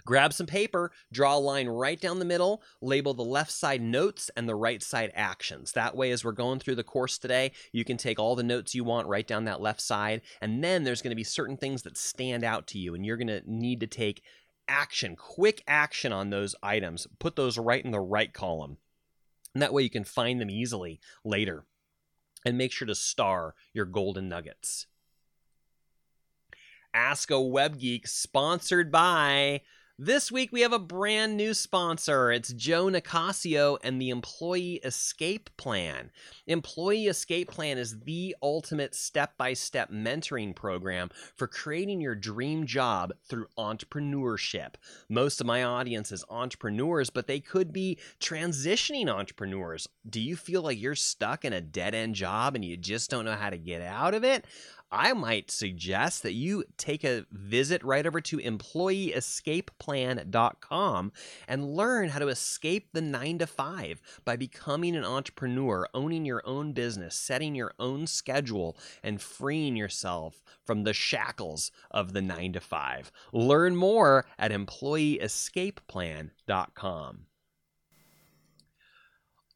Grab 0.06 0.34
some 0.34 0.48
paper, 0.48 0.92
draw 1.12 1.36
a 1.36 1.40
line 1.40 1.68
right 1.68 2.00
down 2.00 2.20
the 2.20 2.26
middle, 2.26 2.64
label 2.82 3.14
the 3.14 3.24
left 3.24 3.52
side 3.52 3.82
notes 3.82 4.32
and 4.36 4.48
the 4.50 4.56
right 4.56 4.82
side 4.82 5.12
actions. 5.14 5.74
That 5.74 5.96
way, 5.96 6.12
as 6.12 6.26
we're 6.26 6.32
going 6.32 6.60
through 6.60 6.76
the 6.76 6.84
course 6.84 7.18
today, 7.18 7.52
you 7.72 7.86
can 7.86 7.98
take 7.98 8.20
all 8.20 8.36
the 8.36 8.44
notes 8.44 8.74
you 8.74 8.84
want 8.84 9.08
right 9.08 9.28
down 9.28 9.46
that 9.46 9.62
left 9.62 9.82
side. 9.82 10.22
And 10.42 10.64
then 10.64 10.84
there's 10.84 11.02
going 11.02 11.12
to 11.12 11.16
be 11.16 11.24
certain 11.24 11.58
things 11.58 11.84
that 11.84 11.98
stand 11.98 12.44
out 12.44 12.68
to 12.68 12.80
you, 12.80 12.96
and 12.96 13.06
you're 13.06 13.18
going 13.18 13.28
to 13.28 13.44
need 13.46 13.80
to 13.82 13.88
take 13.88 14.24
action, 14.68 15.16
quick 15.16 15.64
action 15.68 16.12
on 16.12 16.30
those 16.30 16.56
items. 16.62 17.08
Put 17.20 17.36
those 17.36 17.58
right 17.58 17.84
in 17.84 17.92
the 17.92 18.00
right 18.00 18.34
column. 18.34 18.78
And 19.54 19.62
that 19.62 19.74
way 19.74 19.84
you 19.84 19.90
can 19.90 20.04
find 20.04 20.40
them 20.40 20.50
easily 20.50 21.00
later. 21.24 21.66
And 22.46 22.58
make 22.58 22.72
sure 22.72 22.88
to 22.88 22.96
star 22.96 23.56
your 23.74 23.86
golden 23.86 24.30
nuggets. 24.30 24.88
Ask 26.94 27.32
a 27.32 27.42
Web 27.42 27.80
Geek, 27.80 28.08
sponsored 28.08 28.92
by 28.92 29.62
this 30.00 30.32
week 30.32 30.52
we 30.52 30.62
have 30.62 30.74
a 30.74 30.80
brand 30.80 31.36
new 31.36 31.56
sponsor. 31.56 32.32
It's 32.32 32.54
Joe 32.54 32.86
Nicasio 32.86 33.80
and 33.84 34.00
the 34.00 34.12
Employee 34.12 34.80
Escape 34.84 35.50
Plan. 35.58 36.12
Employee 36.46 37.08
Escape 37.08 37.50
Plan 37.50 37.80
is 37.80 38.02
the 38.02 38.36
ultimate 38.44 38.94
step 38.94 39.36
by 39.38 39.54
step 39.54 39.92
mentoring 39.92 40.56
program 40.56 41.10
for 41.36 41.48
creating 41.48 42.00
your 42.00 42.14
dream 42.14 42.68
job 42.68 43.12
through 43.28 43.48
entrepreneurship. 43.58 44.76
Most 45.10 45.42
of 45.42 45.48
my 45.48 45.64
audience 45.64 46.12
is 46.12 46.24
entrepreneurs, 46.30 47.10
but 47.10 47.26
they 47.26 47.40
could 47.40 47.74
be 47.74 47.98
transitioning 48.20 49.10
entrepreneurs. 49.10 49.90
Do 50.08 50.22
you 50.22 50.36
feel 50.36 50.62
like 50.62 50.80
you're 50.80 50.94
stuck 50.94 51.44
in 51.44 51.54
a 51.54 51.62
dead 51.62 51.96
end 51.96 52.14
job 52.14 52.54
and 52.54 52.64
you 52.64 52.78
just 52.78 53.10
don't 53.10 53.26
know 53.26 53.36
how 53.36 53.50
to 53.50 53.58
get 53.58 53.82
out 53.82 54.14
of 54.14 54.24
it? 54.24 54.46
I 54.92 55.14
might 55.14 55.50
suggest 55.52 56.24
that 56.24 56.34
you 56.34 56.64
take 56.78 57.04
a 57.04 57.28
visit 57.30 57.84
right 57.84 58.08
over 58.08 58.22
to 58.22 58.38
employeeescapeplan.com 58.38 61.12
and 61.48 61.76
learn 61.76 62.10
how 62.10 62.20
to 62.20 62.28
escape 62.30 62.90
the 62.94 63.02
nine 63.02 63.38
to 63.40 63.48
five 63.48 64.00
by 64.24 64.38
becoming 64.38 64.96
an 64.96 65.04
entrepreneur, 65.04 65.90
owning 65.94 66.24
your 66.24 66.42
own 66.46 66.72
business, 66.72 67.16
setting 67.16 67.54
your 67.54 67.74
own 67.80 68.08
schedule, 68.08 68.78
and 69.04 69.22
freeing 69.22 69.76
yourself 69.76 70.42
from 70.64 70.84
the 70.84 70.94
shackles 70.94 71.70
of 71.92 72.14
the 72.14 72.22
nine 72.22 72.54
to 72.54 72.62
five. 72.62 73.12
Learn 73.34 73.76
more 73.76 74.26
at 74.40 74.52
employeeescapeplan.com. 74.52 77.28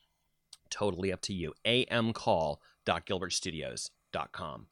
Totally 0.71 1.13
up 1.13 1.21
to 1.23 1.35
you. 1.35 1.53
amcall.gilbertstudios.com. 1.67 4.67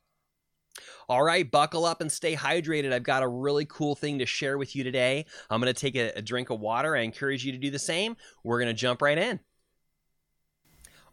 All 1.08 1.22
right, 1.22 1.50
buckle 1.50 1.84
up 1.84 2.00
and 2.00 2.10
stay 2.10 2.36
hydrated. 2.36 2.92
I've 2.92 3.02
got 3.02 3.22
a 3.22 3.28
really 3.28 3.66
cool 3.66 3.94
thing 3.94 4.20
to 4.20 4.26
share 4.26 4.56
with 4.56 4.76
you 4.76 4.84
today. 4.84 5.26
I'm 5.50 5.60
going 5.60 5.72
to 5.72 5.78
take 5.78 5.96
a, 5.96 6.12
a 6.16 6.22
drink 6.22 6.50
of 6.50 6.60
water. 6.60 6.96
I 6.96 7.00
encourage 7.00 7.44
you 7.44 7.52
to 7.52 7.58
do 7.58 7.70
the 7.70 7.78
same. 7.78 8.16
We're 8.44 8.60
going 8.60 8.68
to 8.68 8.74
jump 8.74 9.02
right 9.02 9.18
in 9.18 9.40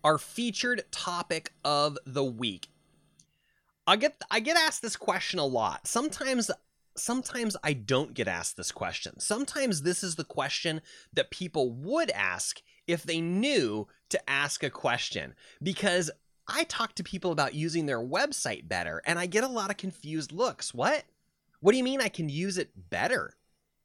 our 0.03 0.17
featured 0.17 0.83
topic 0.91 1.53
of 1.63 1.97
the 2.05 2.23
week. 2.23 2.69
I 3.85 3.95
get 3.95 4.21
I 4.29 4.39
get 4.39 4.57
asked 4.57 4.81
this 4.81 4.97
question 4.97 5.39
a 5.39 5.45
lot. 5.45 5.87
Sometimes 5.87 6.51
sometimes 6.97 7.55
I 7.63 7.73
don't 7.73 8.13
get 8.13 8.27
asked 8.27 8.57
this 8.57 8.71
question. 8.71 9.19
Sometimes 9.19 9.81
this 9.81 10.03
is 10.03 10.15
the 10.15 10.23
question 10.23 10.81
that 11.13 11.31
people 11.31 11.71
would 11.71 12.09
ask 12.11 12.61
if 12.85 13.03
they 13.03 13.21
knew 13.21 13.87
to 14.09 14.29
ask 14.29 14.63
a 14.63 14.69
question 14.69 15.35
because 15.61 16.11
I 16.47 16.63
talk 16.65 16.95
to 16.95 17.03
people 17.03 17.31
about 17.31 17.53
using 17.53 17.85
their 17.85 17.99
website 17.99 18.67
better 18.67 19.01
and 19.05 19.19
I 19.19 19.25
get 19.25 19.43
a 19.43 19.49
lot 19.49 19.69
of 19.69 19.77
confused 19.77 20.31
looks. 20.31 20.73
What? 20.73 21.03
What 21.59 21.71
do 21.71 21.77
you 21.77 21.83
mean 21.83 22.01
I 22.01 22.09
can 22.09 22.29
use 22.29 22.57
it 22.57 22.89
better? 22.89 23.36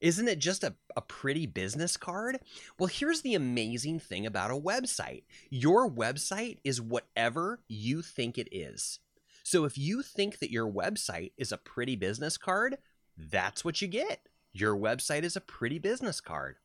Isn't 0.03 0.27
it 0.27 0.41
just 0.41 0.65
a, 0.65 0.75
a 0.97 1.01
pretty 1.01 1.47
business 1.47 1.97
card? 1.97 2.41
Well, 2.77 2.89
here's 2.89 3.23
the 3.23 3.37
amazing 3.37 4.01
thing 4.01 4.27
about 4.27 4.51
a 4.51 4.55
website 4.55 5.23
your 5.49 5.89
website 5.89 6.59
is 6.65 6.83
whatever 6.83 7.61
you 7.69 8.03
think 8.03 8.37
it 8.37 8.49
is. 8.51 8.99
So 9.45 9.65
if 9.65 9.79
you 9.79 10.03
think 10.03 10.41
that 10.41 10.51
your 10.51 10.71
website 10.71 11.33
is 11.37 11.53
a 11.53 11.57
pretty 11.57 11.95
business 11.95 12.37
card, 12.37 12.79
that's 13.17 13.65
what 13.65 13.81
you 13.81 13.87
get. 13.87 14.27
Your 14.53 14.77
website 14.77 15.23
is 15.23 15.37
a 15.37 15.41
pretty 15.41 15.79
business 15.79 16.21
card. 16.21 16.57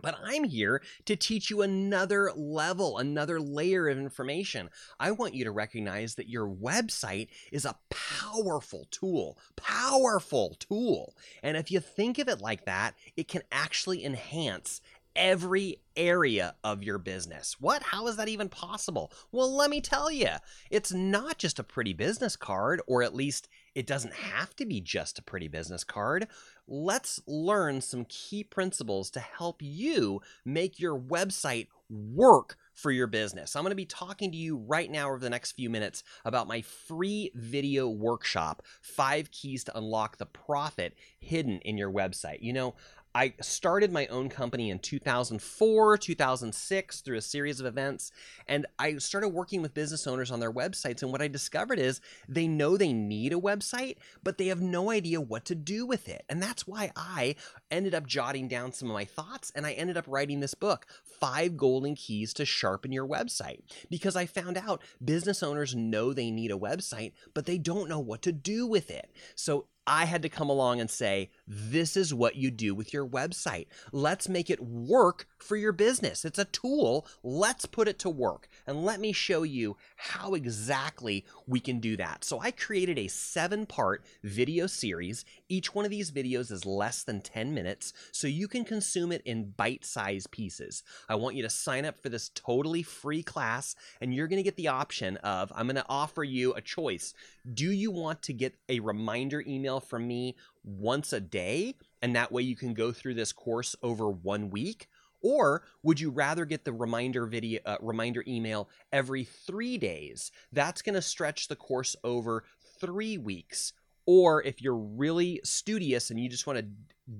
But 0.00 0.16
I'm 0.22 0.44
here 0.44 0.82
to 1.06 1.16
teach 1.16 1.50
you 1.50 1.62
another 1.62 2.32
level, 2.36 2.98
another 2.98 3.40
layer 3.40 3.88
of 3.88 3.98
information. 3.98 4.70
I 4.98 5.10
want 5.10 5.34
you 5.34 5.44
to 5.44 5.50
recognize 5.50 6.14
that 6.14 6.28
your 6.28 6.48
website 6.48 7.28
is 7.52 7.64
a 7.64 7.76
powerful 7.90 8.86
tool, 8.90 9.38
powerful 9.56 10.56
tool. 10.58 11.14
And 11.42 11.56
if 11.56 11.70
you 11.70 11.80
think 11.80 12.18
of 12.18 12.28
it 12.28 12.40
like 12.40 12.64
that, 12.66 12.94
it 13.16 13.28
can 13.28 13.42
actually 13.50 14.04
enhance 14.04 14.80
every 15.16 15.80
area 15.96 16.54
of 16.62 16.84
your 16.84 16.98
business. 16.98 17.56
What? 17.58 17.82
How 17.82 18.06
is 18.06 18.16
that 18.16 18.28
even 18.28 18.48
possible? 18.48 19.12
Well, 19.32 19.52
let 19.54 19.68
me 19.68 19.80
tell 19.80 20.10
you, 20.10 20.30
it's 20.70 20.92
not 20.92 21.38
just 21.38 21.58
a 21.58 21.64
pretty 21.64 21.92
business 21.92 22.36
card, 22.36 22.80
or 22.86 23.02
at 23.02 23.14
least 23.14 23.48
it 23.74 23.86
doesn't 23.86 24.14
have 24.14 24.54
to 24.56 24.66
be 24.66 24.80
just 24.80 25.18
a 25.18 25.22
pretty 25.22 25.48
business 25.48 25.84
card. 25.84 26.26
Let's 26.66 27.20
learn 27.26 27.80
some 27.80 28.04
key 28.08 28.44
principles 28.44 29.10
to 29.10 29.20
help 29.20 29.62
you 29.62 30.20
make 30.44 30.78
your 30.78 30.98
website 30.98 31.68
work 31.90 32.56
for 32.74 32.90
your 32.90 33.06
business. 33.06 33.56
I'm 33.56 33.62
going 33.62 33.70
to 33.70 33.76
be 33.76 33.84
talking 33.84 34.30
to 34.30 34.36
you 34.36 34.56
right 34.56 34.90
now 34.90 35.08
over 35.08 35.18
the 35.18 35.30
next 35.30 35.52
few 35.52 35.70
minutes 35.70 36.04
about 36.24 36.46
my 36.46 36.60
free 36.60 37.32
video 37.34 37.88
workshop, 37.88 38.62
Five 38.82 39.30
Keys 39.30 39.64
to 39.64 39.76
Unlock 39.76 40.18
the 40.18 40.26
Profit 40.26 40.94
Hidden 41.18 41.60
in 41.60 41.78
Your 41.78 41.90
Website. 41.90 42.42
You 42.42 42.52
know, 42.52 42.74
I 43.14 43.34
started 43.40 43.92
my 43.92 44.06
own 44.06 44.28
company 44.28 44.70
in 44.70 44.78
2004, 44.78 45.98
2006 45.98 47.00
through 47.00 47.16
a 47.16 47.22
series 47.22 47.60
of 47.60 47.66
events, 47.66 48.12
and 48.46 48.66
I 48.78 48.98
started 48.98 49.30
working 49.30 49.62
with 49.62 49.74
business 49.74 50.06
owners 50.06 50.30
on 50.30 50.40
their 50.40 50.52
websites. 50.52 51.02
And 51.02 51.10
what 51.10 51.22
I 51.22 51.28
discovered 51.28 51.78
is 51.78 52.00
they 52.28 52.46
know 52.46 52.76
they 52.76 52.92
need 52.92 53.32
a 53.32 53.36
website, 53.36 53.96
but 54.22 54.38
they 54.38 54.48
have 54.48 54.60
no 54.60 54.90
idea 54.90 55.20
what 55.20 55.44
to 55.46 55.54
do 55.54 55.86
with 55.86 56.08
it. 56.08 56.24
And 56.28 56.42
that's 56.42 56.66
why 56.66 56.90
I 56.96 57.36
ended 57.70 57.94
up 57.94 58.06
jotting 58.06 58.48
down 58.48 58.72
some 58.72 58.88
of 58.88 58.94
my 58.94 59.04
thoughts 59.04 59.50
and 59.54 59.66
I 59.66 59.72
ended 59.72 59.96
up 59.96 60.04
writing 60.06 60.40
this 60.40 60.54
book, 60.54 60.86
Five 61.04 61.56
Golden 61.56 61.94
Keys 61.94 62.32
to 62.34 62.44
Sharpen 62.44 62.92
Your 62.92 63.06
Website, 63.06 63.60
because 63.90 64.16
I 64.16 64.26
found 64.26 64.58
out 64.58 64.82
business 65.04 65.42
owners 65.42 65.74
know 65.74 66.12
they 66.12 66.30
need 66.30 66.50
a 66.50 66.58
website, 66.58 67.12
but 67.34 67.46
they 67.46 67.58
don't 67.58 67.88
know 67.88 68.00
what 68.00 68.22
to 68.22 68.32
do 68.32 68.66
with 68.66 68.90
it. 68.90 69.10
So 69.34 69.66
I 69.88 70.04
had 70.04 70.22
to 70.22 70.28
come 70.28 70.50
along 70.50 70.80
and 70.80 70.90
say, 70.90 71.30
this 71.46 71.96
is 71.96 72.12
what 72.12 72.36
you 72.36 72.50
do 72.50 72.74
with 72.74 72.92
your 72.92 73.06
website. 73.06 73.66
Let's 73.90 74.28
make 74.28 74.50
it 74.50 74.62
work 74.62 75.26
for 75.38 75.56
your 75.56 75.72
business. 75.72 76.24
It's 76.24 76.38
a 76.38 76.44
tool. 76.46 77.06
Let's 77.22 77.66
put 77.66 77.88
it 77.88 77.98
to 78.00 78.10
work. 78.10 78.48
And 78.66 78.84
let 78.84 79.00
me 79.00 79.12
show 79.12 79.42
you 79.42 79.76
how 79.96 80.34
exactly 80.34 81.24
we 81.46 81.60
can 81.60 81.80
do 81.80 81.96
that. 81.96 82.24
So 82.24 82.40
I 82.40 82.50
created 82.50 82.98
a 82.98 83.08
seven 83.08 83.66
part 83.66 84.04
video 84.22 84.66
series. 84.66 85.24
Each 85.48 85.74
one 85.74 85.84
of 85.84 85.90
these 85.90 86.10
videos 86.10 86.50
is 86.50 86.66
less 86.66 87.02
than 87.02 87.20
10 87.20 87.54
minutes, 87.54 87.92
so 88.12 88.26
you 88.26 88.48
can 88.48 88.64
consume 88.64 89.12
it 89.12 89.22
in 89.24 89.50
bite 89.56 89.84
sized 89.84 90.30
pieces. 90.30 90.82
I 91.08 91.14
want 91.14 91.36
you 91.36 91.42
to 91.42 91.50
sign 91.50 91.84
up 91.84 91.98
for 92.00 92.08
this 92.08 92.30
totally 92.30 92.82
free 92.82 93.22
class, 93.22 93.74
and 94.00 94.14
you're 94.14 94.28
going 94.28 94.38
to 94.38 94.42
get 94.42 94.56
the 94.56 94.68
option 94.68 95.16
of 95.18 95.52
I'm 95.54 95.66
going 95.66 95.76
to 95.76 95.84
offer 95.88 96.24
you 96.24 96.52
a 96.54 96.60
choice. 96.60 97.14
Do 97.52 97.70
you 97.70 97.90
want 97.90 98.22
to 98.22 98.32
get 98.32 98.54
a 98.68 98.80
reminder 98.80 99.42
email 99.46 99.80
from 99.80 100.06
me 100.06 100.36
once 100.64 101.12
a 101.12 101.20
day? 101.20 101.74
And 102.02 102.14
that 102.14 102.30
way 102.30 102.42
you 102.42 102.56
can 102.56 102.74
go 102.74 102.92
through 102.92 103.14
this 103.14 103.32
course 103.32 103.74
over 103.82 104.08
one 104.08 104.50
week? 104.50 104.88
Or 105.22 105.64
would 105.82 106.00
you 106.00 106.10
rather 106.10 106.44
get 106.44 106.64
the 106.64 106.72
reminder 106.72 107.26
video 107.26 107.60
uh, 107.64 107.76
reminder 107.80 108.24
email 108.26 108.68
every 108.92 109.24
3 109.24 109.78
days? 109.78 110.30
That's 110.52 110.82
going 110.82 110.94
to 110.94 111.02
stretch 111.02 111.48
the 111.48 111.56
course 111.56 111.96
over 112.04 112.44
3 112.80 113.18
weeks. 113.18 113.72
Or 114.06 114.42
if 114.42 114.62
you're 114.62 114.74
really 114.74 115.40
studious 115.44 116.10
and 116.10 116.18
you 116.18 116.30
just 116.30 116.46
want 116.46 116.58
to 116.60 116.66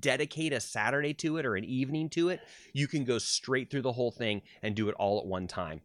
dedicate 0.00 0.54
a 0.54 0.60
Saturday 0.60 1.12
to 1.14 1.36
it 1.36 1.44
or 1.44 1.54
an 1.54 1.64
evening 1.64 2.08
to 2.10 2.30
it, 2.30 2.40
you 2.72 2.86
can 2.86 3.04
go 3.04 3.18
straight 3.18 3.70
through 3.70 3.82
the 3.82 3.92
whole 3.92 4.10
thing 4.10 4.40
and 4.62 4.74
do 4.74 4.88
it 4.88 4.94
all 4.94 5.18
at 5.18 5.26
one 5.26 5.48
time. 5.48 5.82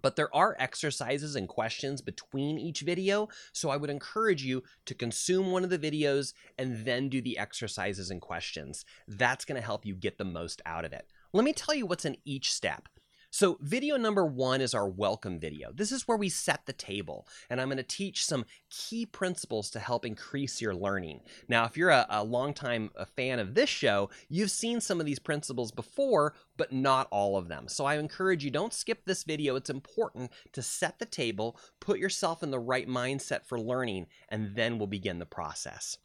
But 0.00 0.16
there 0.16 0.34
are 0.34 0.56
exercises 0.58 1.36
and 1.36 1.48
questions 1.48 2.00
between 2.00 2.58
each 2.58 2.80
video, 2.80 3.28
so 3.52 3.70
I 3.70 3.76
would 3.76 3.90
encourage 3.90 4.42
you 4.42 4.64
to 4.86 4.94
consume 4.94 5.52
one 5.52 5.64
of 5.64 5.70
the 5.70 5.78
videos 5.78 6.34
and 6.58 6.84
then 6.84 7.08
do 7.08 7.20
the 7.20 7.38
exercises 7.38 8.10
and 8.10 8.20
questions. 8.20 8.84
That's 9.06 9.44
going 9.44 9.60
to 9.60 9.64
help 9.64 9.86
you 9.86 9.94
get 9.94 10.18
the 10.18 10.24
most 10.24 10.60
out 10.66 10.84
of 10.84 10.92
it. 10.92 11.06
Let 11.34 11.44
me 11.44 11.54
tell 11.54 11.74
you 11.74 11.86
what's 11.86 12.04
in 12.04 12.18
each 12.26 12.52
step. 12.52 12.90
So 13.30 13.56
video 13.62 13.96
number 13.96 14.26
one 14.26 14.60
is 14.60 14.74
our 14.74 14.86
welcome 14.86 15.40
video. 15.40 15.72
This 15.72 15.90
is 15.90 16.06
where 16.06 16.18
we 16.18 16.28
set 16.28 16.66
the 16.66 16.74
table, 16.74 17.26
and 17.48 17.58
I'm 17.58 17.68
going 17.68 17.78
to 17.78 17.82
teach 17.82 18.26
some 18.26 18.44
key 18.68 19.06
principles 19.06 19.70
to 19.70 19.78
help 19.78 20.04
increase 20.04 20.60
your 20.60 20.74
learning. 20.74 21.20
Now, 21.48 21.64
if 21.64 21.74
you're 21.74 21.88
a, 21.88 22.04
a 22.10 22.22
longtime 22.22 22.90
a 22.96 23.06
fan 23.06 23.38
of 23.38 23.54
this 23.54 23.70
show, 23.70 24.10
you've 24.28 24.50
seen 24.50 24.82
some 24.82 25.00
of 25.00 25.06
these 25.06 25.18
principles 25.18 25.72
before, 25.72 26.34
but 26.58 26.70
not 26.70 27.08
all 27.10 27.38
of 27.38 27.48
them. 27.48 27.66
So 27.66 27.86
I 27.86 27.96
encourage 27.96 28.44
you, 28.44 28.50
don't 28.50 28.74
skip 28.74 29.06
this 29.06 29.24
video. 29.24 29.56
It's 29.56 29.70
important 29.70 30.32
to 30.52 30.60
set 30.60 30.98
the 30.98 31.06
table, 31.06 31.58
put 31.80 31.98
yourself 31.98 32.42
in 32.42 32.50
the 32.50 32.60
right 32.60 32.86
mindset 32.86 33.46
for 33.46 33.58
learning, 33.58 34.08
and 34.28 34.54
then 34.54 34.76
we'll 34.76 34.86
begin 34.86 35.18
the 35.18 35.24
process. 35.24 35.96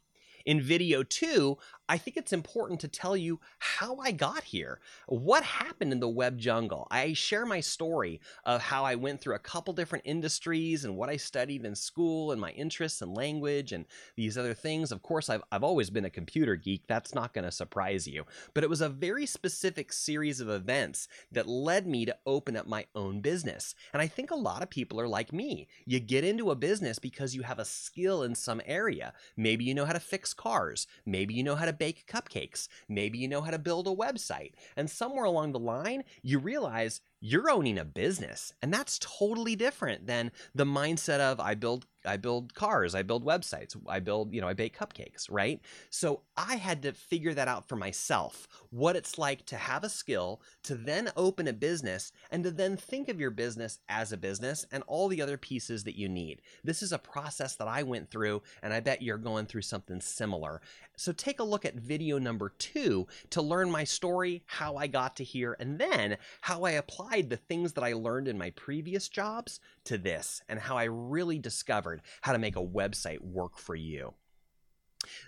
In 0.46 0.62
video 0.62 1.02
two, 1.02 1.58
I 1.88 1.96
think 1.96 2.16
it's 2.16 2.32
important 2.32 2.80
to 2.80 2.88
tell 2.88 3.16
you 3.16 3.40
how 3.58 3.96
I 3.96 4.12
got 4.12 4.44
here. 4.44 4.80
What 5.06 5.42
happened 5.42 5.92
in 5.92 6.00
the 6.00 6.08
web 6.08 6.38
jungle? 6.38 6.86
I 6.90 7.14
share 7.14 7.46
my 7.46 7.60
story 7.60 8.20
of 8.44 8.60
how 8.60 8.84
I 8.84 8.94
went 8.94 9.20
through 9.20 9.36
a 9.36 9.40
couple 9.40 9.72
different 9.72 10.04
industries 10.04 10.84
and 10.84 10.96
what 10.96 11.08
I 11.08 11.16
studied 11.16 11.64
in 11.64 11.74
school 11.74 12.32
and 12.32 12.40
my 12.40 12.50
interests 12.50 13.00
in 13.00 13.14
language 13.14 13.72
and 13.72 13.86
these 14.16 14.36
other 14.36 14.52
things. 14.52 14.92
Of 14.92 15.02
course, 15.02 15.30
I've, 15.30 15.42
I've 15.50 15.64
always 15.64 15.88
been 15.88 16.04
a 16.04 16.10
computer 16.10 16.56
geek. 16.56 16.82
That's 16.86 17.14
not 17.14 17.32
going 17.32 17.44
to 17.44 17.50
surprise 17.50 18.06
you. 18.06 18.24
But 18.52 18.64
it 18.64 18.70
was 18.70 18.82
a 18.82 18.88
very 18.90 19.24
specific 19.24 19.92
series 19.92 20.40
of 20.40 20.50
events 20.50 21.08
that 21.32 21.48
led 21.48 21.86
me 21.86 22.04
to 22.04 22.16
open 22.26 22.56
up 22.56 22.66
my 22.66 22.84
own 22.94 23.20
business. 23.20 23.74
And 23.94 24.02
I 24.02 24.08
think 24.08 24.30
a 24.30 24.36
lot 24.36 24.62
of 24.62 24.68
people 24.68 25.00
are 25.00 25.08
like 25.08 25.32
me. 25.32 25.68
You 25.86 26.00
get 26.00 26.24
into 26.24 26.50
a 26.50 26.56
business 26.56 26.98
because 26.98 27.34
you 27.34 27.42
have 27.42 27.58
a 27.58 27.64
skill 27.64 28.22
in 28.22 28.34
some 28.34 28.60
area. 28.66 29.14
Maybe 29.38 29.64
you 29.64 29.74
know 29.74 29.86
how 29.86 29.94
to 29.94 30.00
fix 30.00 30.34
cars. 30.34 30.86
Maybe 31.06 31.32
you 31.32 31.42
know 31.42 31.56
how 31.56 31.64
to 31.64 31.77
bake 31.78 32.06
cupcakes. 32.06 32.68
Maybe 32.88 33.18
you 33.18 33.28
know 33.28 33.40
how 33.40 33.50
to 33.50 33.58
build 33.58 33.86
a 33.86 33.90
website. 33.90 34.52
And 34.76 34.90
somewhere 34.90 35.24
along 35.24 35.52
the 35.52 35.58
line, 35.58 36.04
you 36.22 36.38
realize 36.38 37.00
you're 37.20 37.50
owning 37.50 37.78
a 37.78 37.84
business. 37.84 38.52
And 38.62 38.72
that's 38.72 38.98
totally 38.98 39.56
different 39.56 40.06
than 40.06 40.30
the 40.54 40.64
mindset 40.64 41.20
of 41.20 41.40
I 41.40 41.54
build 41.54 41.86
I 42.08 42.16
build 42.16 42.54
cars, 42.54 42.94
I 42.94 43.02
build 43.02 43.24
websites, 43.24 43.76
I 43.86 44.00
build, 44.00 44.34
you 44.34 44.40
know, 44.40 44.48
I 44.48 44.54
bake 44.54 44.76
cupcakes, 44.76 45.26
right? 45.30 45.60
So 45.90 46.22
I 46.36 46.56
had 46.56 46.82
to 46.82 46.92
figure 46.92 47.34
that 47.34 47.48
out 47.48 47.68
for 47.68 47.76
myself, 47.76 48.48
what 48.70 48.96
it's 48.96 49.18
like 49.18 49.46
to 49.46 49.56
have 49.56 49.84
a 49.84 49.88
skill, 49.88 50.40
to 50.64 50.74
then 50.74 51.10
open 51.16 51.46
a 51.46 51.52
business, 51.52 52.12
and 52.30 52.42
to 52.44 52.50
then 52.50 52.76
think 52.76 53.08
of 53.08 53.20
your 53.20 53.30
business 53.30 53.78
as 53.88 54.12
a 54.12 54.16
business 54.16 54.66
and 54.72 54.82
all 54.86 55.08
the 55.08 55.22
other 55.22 55.36
pieces 55.36 55.84
that 55.84 55.98
you 55.98 56.08
need. 56.08 56.42
This 56.64 56.82
is 56.82 56.92
a 56.92 56.98
process 56.98 57.56
that 57.56 57.68
I 57.68 57.82
went 57.82 58.10
through, 58.10 58.42
and 58.62 58.72
I 58.72 58.80
bet 58.80 59.02
you're 59.02 59.18
going 59.18 59.46
through 59.46 59.62
something 59.62 60.00
similar. 60.00 60.60
So 60.96 61.12
take 61.12 61.38
a 61.38 61.44
look 61.44 61.64
at 61.64 61.76
video 61.76 62.18
number 62.18 62.54
two 62.58 63.06
to 63.30 63.42
learn 63.42 63.70
my 63.70 63.84
story, 63.84 64.42
how 64.46 64.76
I 64.76 64.86
got 64.86 65.16
to 65.16 65.24
here, 65.24 65.56
and 65.60 65.78
then 65.78 66.16
how 66.40 66.64
I 66.64 66.72
applied 66.72 67.30
the 67.30 67.36
things 67.36 67.74
that 67.74 67.84
I 67.84 67.92
learned 67.92 68.28
in 68.28 68.38
my 68.38 68.50
previous 68.50 69.08
jobs 69.08 69.60
to 69.84 69.98
this, 69.98 70.42
and 70.48 70.58
how 70.58 70.76
I 70.76 70.84
really 70.84 71.38
discovered 71.38 71.97
how 72.22 72.32
to 72.32 72.38
make 72.38 72.56
a 72.56 72.64
website 72.64 73.20
work 73.20 73.58
for 73.58 73.74
you. 73.74 74.14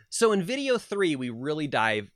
So 0.09 0.33
in 0.33 0.43
video 0.43 0.79
three, 0.79 1.17
we 1.17 1.31
really 1.31 1.67
dive 1.67 2.11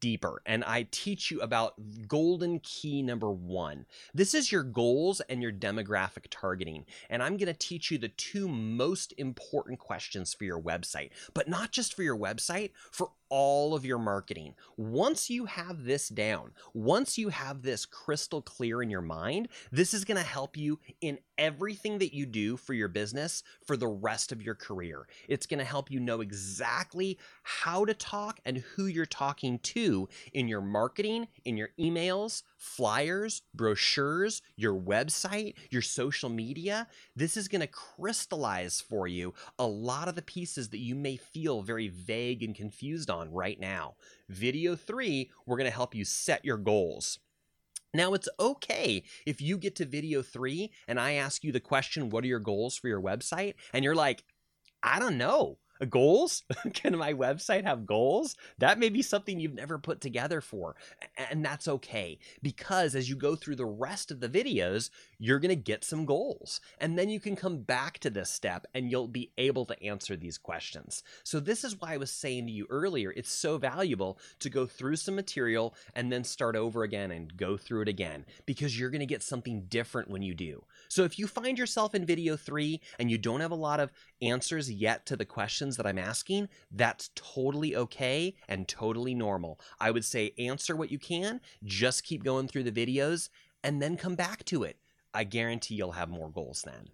deeper 0.00 0.42
and 0.46 0.64
I 0.64 0.88
teach 0.90 1.30
you 1.30 1.40
about 1.40 1.74
golden 2.06 2.60
key 2.60 3.02
number 3.02 3.30
one. 3.30 3.86
This 4.14 4.34
is 4.34 4.50
your 4.50 4.62
goals 4.62 5.20
and 5.28 5.42
your 5.42 5.52
demographic 5.52 6.26
targeting. 6.30 6.84
And 7.10 7.22
I'm 7.22 7.36
going 7.36 7.52
to 7.52 7.58
teach 7.58 7.90
you 7.90 7.98
the 7.98 8.08
two 8.08 8.48
most 8.48 9.12
important 9.18 9.78
questions 9.78 10.34
for 10.34 10.44
your 10.44 10.60
website, 10.60 11.10
but 11.34 11.48
not 11.48 11.70
just 11.70 11.94
for 11.94 12.02
your 12.02 12.18
website, 12.18 12.72
for 12.90 13.12
all 13.30 13.74
of 13.74 13.84
your 13.84 13.98
marketing. 13.98 14.54
Once 14.76 15.28
you 15.30 15.46
have 15.46 15.84
this 15.84 16.08
down, 16.08 16.52
once 16.74 17.18
you 17.18 17.28
have 17.28 17.62
this 17.62 17.84
crystal 17.86 18.42
clear 18.42 18.82
in 18.82 18.90
your 18.90 19.02
mind, 19.02 19.48
this 19.70 19.92
is 19.92 20.04
going 20.04 20.16
to 20.16 20.22
help 20.22 20.56
you 20.56 20.78
in 21.00 21.18
everything 21.36 21.98
that 21.98 22.14
you 22.14 22.26
do 22.26 22.56
for 22.56 22.74
your 22.74 22.88
business 22.88 23.42
for 23.64 23.76
the 23.76 23.86
rest 23.86 24.32
of 24.32 24.42
your 24.42 24.54
career. 24.54 25.06
It's 25.28 25.46
going 25.46 25.58
to 25.58 25.64
help 25.64 25.90
you 25.90 26.00
know 26.00 26.20
exactly 26.20 27.18
how 27.42 27.84
to 27.84 27.94
talk 27.94 28.40
and 28.44 28.58
who 28.58 28.86
you're 28.86 29.06
talking 29.06 29.58
to 29.60 30.08
in 30.32 30.48
your 30.48 30.60
marketing, 30.60 31.28
in 31.44 31.56
your 31.56 31.70
emails, 31.78 32.42
flyers, 32.56 33.42
brochures, 33.54 34.42
your 34.56 34.74
website, 34.74 35.54
your 35.70 35.82
social 35.82 36.28
media. 36.28 36.88
This 37.14 37.36
is 37.36 37.48
going 37.48 37.60
to 37.60 37.66
crystallize 37.66 38.80
for 38.80 39.06
you 39.06 39.34
a 39.58 39.66
lot 39.66 40.08
of 40.08 40.14
the 40.14 40.22
pieces 40.22 40.68
that 40.70 40.78
you 40.78 40.94
may 40.94 41.16
feel 41.16 41.62
very 41.62 41.88
vague 41.88 42.42
and 42.42 42.54
confused 42.54 43.10
on 43.10 43.17
right 43.30 43.58
now. 43.58 43.96
Video 44.28 44.76
three, 44.76 45.30
we're 45.46 45.56
going 45.56 45.70
to 45.70 45.74
help 45.74 45.94
you 45.94 46.04
set 46.04 46.44
your 46.44 46.58
goals. 46.58 47.18
Now, 47.94 48.14
it's 48.14 48.28
okay 48.38 49.02
if 49.26 49.40
you 49.40 49.56
get 49.56 49.74
to 49.76 49.86
video 49.86 50.22
three 50.22 50.72
and 50.86 51.00
I 51.00 51.12
ask 51.14 51.42
you 51.42 51.52
the 51.52 51.60
question, 51.60 52.10
What 52.10 52.24
are 52.24 52.28
your 52.28 52.38
goals 52.38 52.76
for 52.76 52.88
your 52.88 53.02
website? 53.02 53.54
And 53.72 53.84
you're 53.84 53.94
like, 53.94 54.24
I 54.82 54.98
don't 54.98 55.18
know 55.18 55.58
goals 55.86 56.42
can 56.74 56.96
my 56.96 57.12
website 57.12 57.64
have 57.64 57.86
goals 57.86 58.36
that 58.58 58.78
may 58.78 58.88
be 58.88 59.02
something 59.02 59.38
you've 59.38 59.54
never 59.54 59.78
put 59.78 60.00
together 60.00 60.40
for 60.40 60.76
and 61.30 61.44
that's 61.44 61.68
okay 61.68 62.18
because 62.42 62.94
as 62.94 63.08
you 63.08 63.16
go 63.16 63.36
through 63.36 63.56
the 63.56 63.64
rest 63.64 64.10
of 64.10 64.20
the 64.20 64.28
videos 64.28 64.90
you're 65.18 65.38
going 65.38 65.48
to 65.48 65.56
get 65.56 65.84
some 65.84 66.04
goals 66.04 66.60
and 66.78 66.98
then 66.98 67.08
you 67.08 67.20
can 67.20 67.36
come 67.36 67.58
back 67.58 67.98
to 67.98 68.10
this 68.10 68.30
step 68.30 68.66
and 68.74 68.90
you'll 68.90 69.08
be 69.08 69.30
able 69.38 69.64
to 69.64 69.82
answer 69.82 70.16
these 70.16 70.38
questions 70.38 71.02
so 71.24 71.40
this 71.40 71.64
is 71.64 71.80
why 71.80 71.94
i 71.94 71.96
was 71.96 72.10
saying 72.10 72.46
to 72.46 72.52
you 72.52 72.66
earlier 72.70 73.12
it's 73.16 73.32
so 73.32 73.58
valuable 73.58 74.18
to 74.38 74.50
go 74.50 74.66
through 74.66 74.96
some 74.96 75.14
material 75.14 75.74
and 75.94 76.12
then 76.12 76.24
start 76.24 76.56
over 76.56 76.82
again 76.82 77.10
and 77.10 77.36
go 77.36 77.56
through 77.56 77.82
it 77.82 77.88
again 77.88 78.24
because 78.46 78.78
you're 78.78 78.90
going 78.90 79.00
to 79.00 79.06
get 79.06 79.22
something 79.22 79.62
different 79.68 80.10
when 80.10 80.22
you 80.22 80.34
do 80.34 80.62
so 80.88 81.04
if 81.04 81.18
you 81.18 81.26
find 81.26 81.58
yourself 81.58 81.94
in 81.94 82.04
video 82.04 82.36
3 82.36 82.80
and 82.98 83.10
you 83.10 83.18
don't 83.18 83.40
have 83.40 83.50
a 83.50 83.56
lot 83.56 83.80
of 83.80 83.92
answers 84.22 84.70
yet 84.70 85.06
to 85.06 85.16
the 85.16 85.24
questions 85.24 85.76
that 85.76 85.86
I'm 85.86 85.98
asking, 85.98 86.48
that's 86.70 87.10
totally 87.14 87.76
okay 87.76 88.34
and 88.48 88.66
totally 88.66 89.14
normal. 89.14 89.60
I 89.80 89.90
would 89.90 90.04
say 90.04 90.34
answer 90.38 90.76
what 90.76 90.90
you 90.90 90.98
can, 90.98 91.40
just 91.64 92.04
keep 92.04 92.24
going 92.24 92.48
through 92.48 92.64
the 92.64 92.72
videos, 92.72 93.28
and 93.62 93.82
then 93.82 93.96
come 93.96 94.14
back 94.14 94.44
to 94.46 94.64
it. 94.64 94.76
I 95.14 95.24
guarantee 95.24 95.74
you'll 95.74 95.92
have 95.92 96.08
more 96.08 96.30
goals 96.30 96.62
then. 96.64 96.90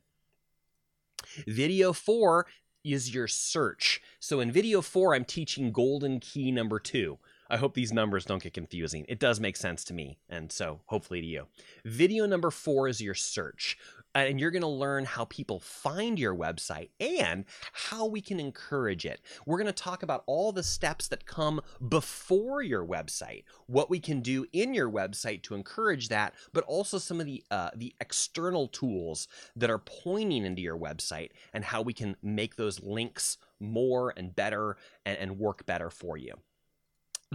Video 1.47 1.93
four 1.93 2.47
is 2.85 3.15
your 3.15 3.27
search. 3.27 4.03
So 4.21 4.41
in 4.41 4.53
video 4.53 4.81
four, 4.83 5.15
I'm 5.15 5.25
teaching 5.25 5.73
golden 5.73 6.21
key 6.21 6.53
number 6.53 6.79
two. 6.79 7.19
I 7.49 7.57
hope 7.57 7.75
these 7.75 7.93
numbers 7.93 8.25
don't 8.25 8.43
get 8.43 8.55
confusing. 8.55 9.05
It 9.09 9.19
does 9.19 9.41
make 9.41 9.57
sense 9.57 9.85
to 9.85 9.95
me, 9.95 10.19
and 10.29 10.51
so 10.51 10.81
hopefully 10.87 11.21
to 11.21 11.27
you. 11.27 11.47
Video 11.85 12.27
number 12.27 12.51
four 12.51 12.89
is 12.89 13.01
your 13.01 13.15
search 13.15 13.77
and 14.15 14.41
you're 14.41 14.51
going 14.51 14.63
to 14.63 14.69
learn 14.69 15.05
how 15.05 15.25
people 15.27 15.61
find 15.61 16.19
your 16.19 16.35
website 16.35 16.91
and 17.01 17.45
how 17.73 18.07
we 18.07 18.21
can 18.21 18.39
encourage 18.39 19.05
it. 19.05 19.21
We're 19.47 19.59
going 19.59 19.67
to 19.67 19.73
talk 19.73 20.03
about 20.03 20.23
all 20.27 20.53
the 20.53 20.63
steps 20.63 21.09
that 21.09 21.27
come 21.27 21.61
before 21.89 22.63
your 22.63 22.87
website, 22.87 23.45
what 23.67 23.91
we 23.91 23.99
can 23.99 24.21
do 24.21 24.47
in 24.53 24.75
your 24.75 24.91
website 24.91 25.43
to 25.45 25.55
encourage 25.55 26.09
that, 26.09 26.35
but 26.53 26.65
also 26.65 26.99
some 26.99 27.21
of 27.21 27.27
the 27.27 27.45
uh, 27.51 27.71
the 27.75 27.95
external 28.01 28.69
tools 28.69 29.29
that 29.57 29.71
are 29.71 29.79
pointing 29.79 30.45
into 30.45 30.63
your 30.63 30.79
website 30.79 31.31
and 31.53 31.65
how 31.65 31.83
we 31.83 31.93
can 31.93 32.17
make 32.23 32.57
those 32.57 32.83
links 32.83 33.39
more 33.61 34.13
and 34.17 34.35
better 34.35 34.77
and, 35.05 35.19
and 35.19 35.39
work 35.39 35.67
better 35.67 35.91
for 35.91 36.17
you. 36.17 36.35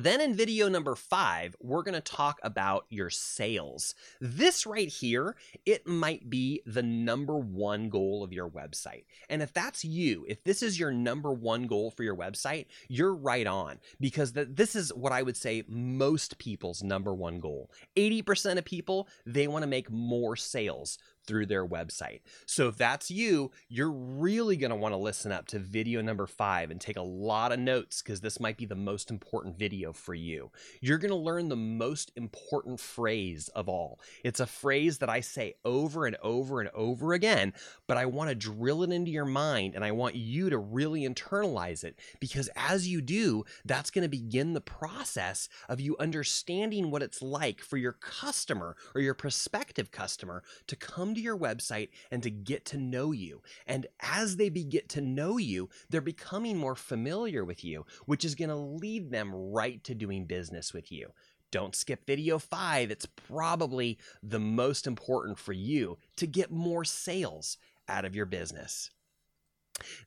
Then 0.04 0.22
in 0.22 0.34
video 0.34 0.70
number 0.70 0.96
five, 0.96 1.58
we're 1.60 1.84
going 1.84 1.94
to 1.94 2.00
talk 2.00 2.40
about 2.42 2.86
your 2.90 3.10
sales. 3.10 3.96
This 4.22 4.66
right 4.66 4.88
here, 4.88 5.36
it 5.66 5.86
might 5.86 6.30
be 6.30 6.62
the 6.66 6.82
number 6.82 7.38
one 7.38 7.90
goal 7.90 8.24
of 8.24 8.32
your 8.32 8.50
website. 8.50 9.04
And 9.30 9.42
if 9.42 9.52
that's 9.52 9.84
you, 9.84 10.26
if 10.30 10.42
this 10.46 10.64
is 10.64 10.80
your 10.80 10.94
number 10.94 11.34
one 11.34 11.68
goal 11.68 11.92
for 11.92 12.04
your 12.04 12.16
website, 12.16 12.68
you're 12.88 13.14
right 13.14 13.46
on 13.46 13.80
because 14.00 14.32
this 14.32 14.74
is 14.74 14.94
what 14.94 15.12
I 15.12 15.22
would 15.22 15.36
say 15.36 15.66
most 15.68 16.38
people's 16.38 16.82
number 16.82 17.14
one 17.14 17.42
goal. 17.42 17.70
80% 17.98 18.58
of 18.58 18.64
people, 18.64 19.10
they 19.26 19.50
want 19.50 19.64
to 19.64 19.68
make 19.68 19.92
more 19.92 20.38
sales 20.38 20.98
through 21.30 21.46
their 21.46 21.66
website. 21.66 22.22
So 22.48 22.70
if 22.70 22.76
that's 22.76 23.12
you, 23.12 23.52
you're 23.68 23.92
really 23.92 24.58
going 24.58 24.72
to 24.72 24.76
want 24.76 24.94
to 24.94 24.98
listen 24.98 25.32
up 25.32 25.46
to 25.50 25.60
video 25.60 26.02
number 26.02 26.26
five 26.26 26.72
and 26.72 26.82
take 26.82 26.98
a 26.98 27.04
lot 27.04 27.52
of 27.52 27.60
notes 27.60 28.02
because 28.02 28.20
this 28.20 28.40
might 28.40 28.58
be 28.58 28.66
the 28.66 28.74
most 28.74 29.12
important 29.12 29.56
video 29.56 29.94
for 29.94 30.16
you. 30.16 30.50
You're 30.82 30.98
going 30.98 31.12
to 31.12 31.16
learn 31.16 31.48
the 31.48 31.56
most 31.56 32.12
important 32.16 32.80
phrase 32.80 33.48
of 33.50 33.70
all. 33.70 34.00
It's 34.24 34.40
a 34.40 34.48
phrase 34.48 34.98
that 34.98 35.10
I 35.10 35.20
say 35.20 35.54
over 35.64 36.08
and 36.08 36.18
over 36.24 36.62
and 36.62 36.72
over 36.74 37.14
again, 37.14 37.54
but 37.86 37.98
I 37.98 38.08
want 38.08 38.30
to 38.30 38.36
drill 38.36 38.82
it 38.82 38.92
into 38.92 39.12
your 39.12 39.26
mind 39.26 39.76
and 39.76 39.86
I 39.86 39.92
want 39.92 40.16
you 40.16 40.50
to 40.50 40.58
really 40.58 41.08
internalize 41.08 41.84
it 41.84 42.00
because 42.20 42.50
as 42.56 42.88
you 42.88 43.02
do, 43.02 43.46
that's 43.66 43.92
going 43.92 44.02
to 44.02 44.10
begin 44.10 44.54
the 44.54 44.62
process 44.62 45.48
of 45.68 45.80
you 45.80 45.96
understanding 46.00 46.90
what 46.90 47.04
it's 47.04 47.22
like 47.22 47.62
for 47.62 47.78
your 47.78 47.94
customer 47.94 48.76
or 48.96 49.02
your 49.02 49.14
prospective 49.14 49.92
customer 49.92 50.42
to 50.66 50.76
come 50.76 51.14
to 51.14 51.19
to 51.20 51.24
your 51.24 51.38
website 51.38 51.90
and 52.10 52.24
to 52.24 52.30
get 52.30 52.66
to 52.66 52.78
know 52.78 53.12
you. 53.12 53.42
And 53.68 53.86
as 54.02 54.38
they 54.38 54.50
get 54.50 54.90
to 54.90 55.02
know 55.02 55.38
you, 55.38 55.70
they're 55.90 56.02
becoming 56.02 56.58
more 56.58 56.76
familiar 56.76 57.46
with 57.46 57.64
you, 57.64 57.86
which 58.06 58.26
is 58.26 58.36
going 58.36 58.50
to 58.50 58.56
lead 58.56 59.12
them 59.12 59.34
right 59.34 59.84
to 59.84 59.94
doing 59.94 60.26
business 60.26 60.74
with 60.74 60.92
you. 60.92 61.12
Don't 61.52 61.76
skip 61.76 62.06
video 62.06 62.38
five. 62.38 62.92
It's 62.92 63.08
probably 63.08 63.98
the 64.22 64.40
most 64.40 64.86
important 64.86 65.40
for 65.40 65.54
you 65.54 65.98
to 66.18 66.28
get 66.28 66.52
more 66.52 66.86
sales 66.86 67.58
out 67.88 68.06
of 68.06 68.16
your 68.16 68.28
business. 68.28 68.92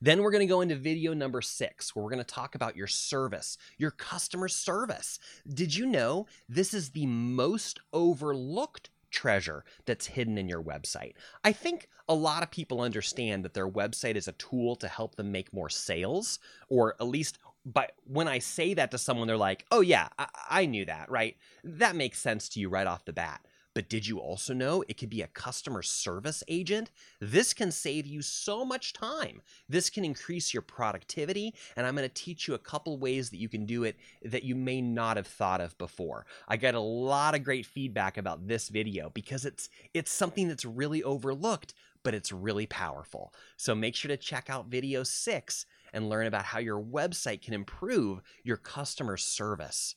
Then 0.01 0.21
we're 0.21 0.31
going 0.31 0.47
to 0.47 0.53
go 0.53 0.61
into 0.61 0.75
video 0.75 1.13
number 1.13 1.41
six, 1.41 1.95
where 1.95 2.03
we're 2.03 2.11
going 2.11 2.23
to 2.23 2.23
talk 2.23 2.55
about 2.55 2.77
your 2.77 2.87
service, 2.87 3.57
your 3.77 3.91
customer 3.91 4.47
service. 4.47 5.19
Did 5.51 5.75
you 5.75 5.85
know 5.85 6.27
this 6.47 6.73
is 6.73 6.91
the 6.91 7.07
most 7.07 7.79
overlooked 7.91 8.89
treasure 9.13 9.63
that's 9.85 10.07
hidden 10.07 10.37
in 10.37 10.49
your 10.49 10.61
website. 10.61 11.13
I 11.43 11.53
think 11.53 11.87
a 12.09 12.15
lot 12.15 12.43
of 12.43 12.51
people 12.51 12.81
understand 12.81 13.45
that 13.45 13.53
their 13.53 13.69
website 13.69 14.15
is 14.15 14.27
a 14.27 14.33
tool 14.33 14.75
to 14.77 14.87
help 14.89 15.15
them 15.15 15.31
make 15.31 15.53
more 15.53 15.69
sales, 15.69 16.39
or 16.67 16.95
at 16.99 17.07
least 17.07 17.37
but 17.65 17.93
when 18.05 18.27
I 18.27 18.39
say 18.39 18.73
that 18.73 18.91
to 18.91 18.97
someone, 18.97 19.27
they're 19.27 19.37
like, 19.37 19.65
oh, 19.71 19.81
yeah, 19.81 20.09
I, 20.19 20.27
I 20.49 20.65
knew 20.65 20.85
that, 20.85 21.09
right? 21.09 21.37
That 21.63 21.95
makes 21.95 22.19
sense 22.19 22.49
to 22.49 22.59
you 22.59 22.67
right 22.67 22.87
off 22.87 23.05
the 23.05 23.13
bat. 23.13 23.39
But 23.73 23.89
did 23.89 24.05
you 24.05 24.19
also 24.19 24.53
know 24.53 24.83
it 24.87 24.97
could 24.97 25.09
be 25.09 25.23
a 25.23 25.27
customer 25.27 25.81
service 25.81 26.43
agent? 26.47 26.91
This 27.19 27.53
can 27.53 27.71
save 27.71 28.05
you 28.05 28.21
so 28.21 28.63
much 28.63 28.93
time. 28.93 29.41
This 29.67 29.89
can 29.89 30.05
increase 30.05 30.53
your 30.53 30.61
productivity, 30.61 31.55
and 31.75 31.87
I'm 31.87 31.95
going 31.95 32.07
to 32.07 32.13
teach 32.13 32.47
you 32.47 32.53
a 32.53 32.59
couple 32.59 32.97
ways 32.97 33.31
that 33.31 33.37
you 33.37 33.49
can 33.49 33.65
do 33.65 33.83
it 33.83 33.97
that 34.23 34.43
you 34.43 34.55
may 34.55 34.81
not 34.81 35.17
have 35.17 35.27
thought 35.27 35.61
of 35.61 35.77
before. 35.77 36.25
I 36.47 36.57
got 36.57 36.75
a 36.75 36.79
lot 36.79 37.33
of 37.33 37.43
great 37.43 37.65
feedback 37.65 38.17
about 38.17 38.47
this 38.47 38.69
video 38.69 39.09
because 39.09 39.45
it's 39.45 39.69
it's 39.93 40.11
something 40.11 40.47
that's 40.47 40.65
really 40.65 41.01
overlooked, 41.01 41.73
but 42.03 42.13
it's 42.13 42.31
really 42.31 42.67
powerful. 42.67 43.33
So 43.57 43.73
make 43.73 43.95
sure 43.95 44.09
to 44.09 44.17
check 44.17 44.49
out 44.49 44.67
video 44.67 45.03
6 45.03 45.65
and 45.93 46.09
learn 46.09 46.27
about 46.27 46.45
how 46.45 46.59
your 46.59 46.81
website 46.81 47.41
can 47.41 47.53
improve 47.53 48.21
your 48.43 48.57
customer 48.57 49.17
service. 49.17 49.95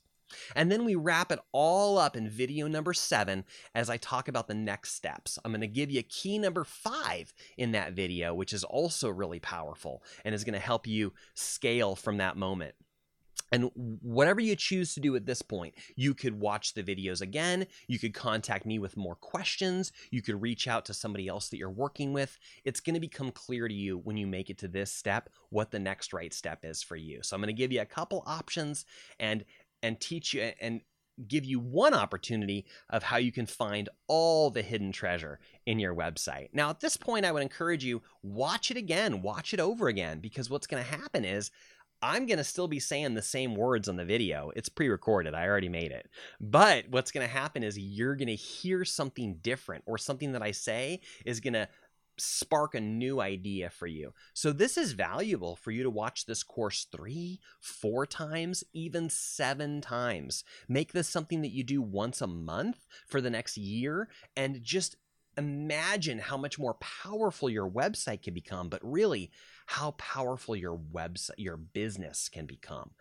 And 0.54 0.70
then 0.70 0.84
we 0.84 0.94
wrap 0.94 1.32
it 1.32 1.38
all 1.52 1.98
up 1.98 2.16
in 2.16 2.28
video 2.28 2.66
number 2.66 2.92
seven 2.92 3.44
as 3.74 3.90
I 3.90 3.96
talk 3.96 4.28
about 4.28 4.48
the 4.48 4.54
next 4.54 4.94
steps. 4.94 5.38
I'm 5.44 5.52
going 5.52 5.60
to 5.60 5.66
give 5.66 5.90
you 5.90 6.02
key 6.02 6.38
number 6.38 6.64
five 6.64 7.32
in 7.56 7.72
that 7.72 7.92
video, 7.92 8.34
which 8.34 8.52
is 8.52 8.64
also 8.64 9.08
really 9.08 9.40
powerful 9.40 10.02
and 10.24 10.34
is 10.34 10.44
going 10.44 10.54
to 10.54 10.58
help 10.58 10.86
you 10.86 11.12
scale 11.34 11.96
from 11.96 12.18
that 12.18 12.36
moment. 12.36 12.74
And 13.52 13.70
whatever 13.74 14.40
you 14.40 14.56
choose 14.56 14.94
to 14.94 15.00
do 15.00 15.14
at 15.14 15.26
this 15.26 15.40
point, 15.40 15.74
you 15.94 16.14
could 16.14 16.40
watch 16.40 16.74
the 16.74 16.82
videos 16.82 17.20
again. 17.20 17.66
You 17.86 17.98
could 17.98 18.12
contact 18.12 18.66
me 18.66 18.78
with 18.78 18.96
more 18.96 19.14
questions. 19.14 19.92
You 20.10 20.20
could 20.20 20.42
reach 20.42 20.66
out 20.66 20.84
to 20.86 20.94
somebody 20.94 21.28
else 21.28 21.48
that 21.48 21.56
you're 21.56 21.70
working 21.70 22.12
with. 22.12 22.38
It's 22.64 22.80
going 22.80 22.94
to 22.94 23.00
become 23.00 23.30
clear 23.30 23.68
to 23.68 23.74
you 23.74 23.98
when 23.98 24.16
you 24.16 24.26
make 24.26 24.50
it 24.50 24.58
to 24.58 24.68
this 24.68 24.90
step 24.90 25.30
what 25.50 25.70
the 25.70 25.78
next 25.78 26.12
right 26.12 26.34
step 26.34 26.64
is 26.64 26.82
for 26.82 26.96
you. 26.96 27.20
So 27.22 27.36
I'm 27.36 27.40
going 27.40 27.48
to 27.48 27.52
give 27.52 27.72
you 27.72 27.80
a 27.80 27.86
couple 27.86 28.24
options 28.26 28.84
and 29.20 29.44
and 29.86 30.00
teach 30.00 30.34
you 30.34 30.52
and 30.60 30.80
give 31.28 31.44
you 31.46 31.58
one 31.58 31.94
opportunity 31.94 32.66
of 32.90 33.02
how 33.02 33.16
you 33.16 33.32
can 33.32 33.46
find 33.46 33.88
all 34.06 34.50
the 34.50 34.60
hidden 34.60 34.92
treasure 34.92 35.38
in 35.64 35.78
your 35.78 35.94
website. 35.94 36.48
Now, 36.52 36.68
at 36.68 36.80
this 36.80 36.96
point, 36.96 37.24
I 37.24 37.32
would 37.32 37.42
encourage 37.42 37.84
you 37.84 38.02
watch 38.22 38.70
it 38.70 38.76
again, 38.76 39.22
watch 39.22 39.54
it 39.54 39.60
over 39.60 39.88
again, 39.88 40.20
because 40.20 40.50
what's 40.50 40.66
going 40.66 40.84
to 40.84 40.90
happen 40.90 41.24
is 41.24 41.50
I'm 42.02 42.26
going 42.26 42.36
to 42.36 42.44
still 42.44 42.68
be 42.68 42.80
saying 42.80 43.14
the 43.14 43.22
same 43.22 43.54
words 43.54 43.88
on 43.88 43.96
the 43.96 44.04
video. 44.04 44.52
It's 44.54 44.68
pre 44.68 44.88
recorded, 44.88 45.34
I 45.34 45.46
already 45.46 45.70
made 45.70 45.92
it. 45.92 46.10
But 46.38 46.84
what's 46.90 47.10
going 47.10 47.26
to 47.26 47.32
happen 47.32 47.62
is 47.62 47.78
you're 47.78 48.16
going 48.16 48.28
to 48.28 48.34
hear 48.34 48.84
something 48.84 49.38
different, 49.40 49.84
or 49.86 49.96
something 49.96 50.32
that 50.32 50.42
I 50.42 50.50
say 50.50 51.00
is 51.24 51.40
going 51.40 51.54
to 51.54 51.68
spark 52.18 52.74
a 52.74 52.80
new 52.80 53.20
idea 53.20 53.70
for 53.70 53.86
you. 53.86 54.12
So 54.34 54.52
this 54.52 54.76
is 54.76 54.92
valuable 54.92 55.56
for 55.56 55.70
you 55.70 55.82
to 55.82 55.90
watch 55.90 56.26
this 56.26 56.42
course 56.42 56.86
three, 56.90 57.40
four 57.60 58.06
times, 58.06 58.64
even 58.72 59.10
seven 59.10 59.80
times. 59.80 60.44
Make 60.68 60.92
this 60.92 61.08
something 61.08 61.42
that 61.42 61.52
you 61.52 61.64
do 61.64 61.82
once 61.82 62.20
a 62.20 62.26
month 62.26 62.86
for 63.06 63.20
the 63.20 63.30
next 63.30 63.56
year 63.56 64.08
and 64.36 64.62
just 64.62 64.96
imagine 65.36 66.18
how 66.18 66.36
much 66.36 66.58
more 66.58 66.74
powerful 66.74 67.50
your 67.50 67.68
website 67.68 68.22
can 68.22 68.34
become, 68.34 68.68
but 68.68 68.80
really 68.82 69.30
how 69.66 69.90
powerful 69.92 70.56
your 70.56 70.78
website, 70.78 71.32
your 71.36 71.56
business 71.56 72.28
can 72.28 72.46
become 72.46 72.92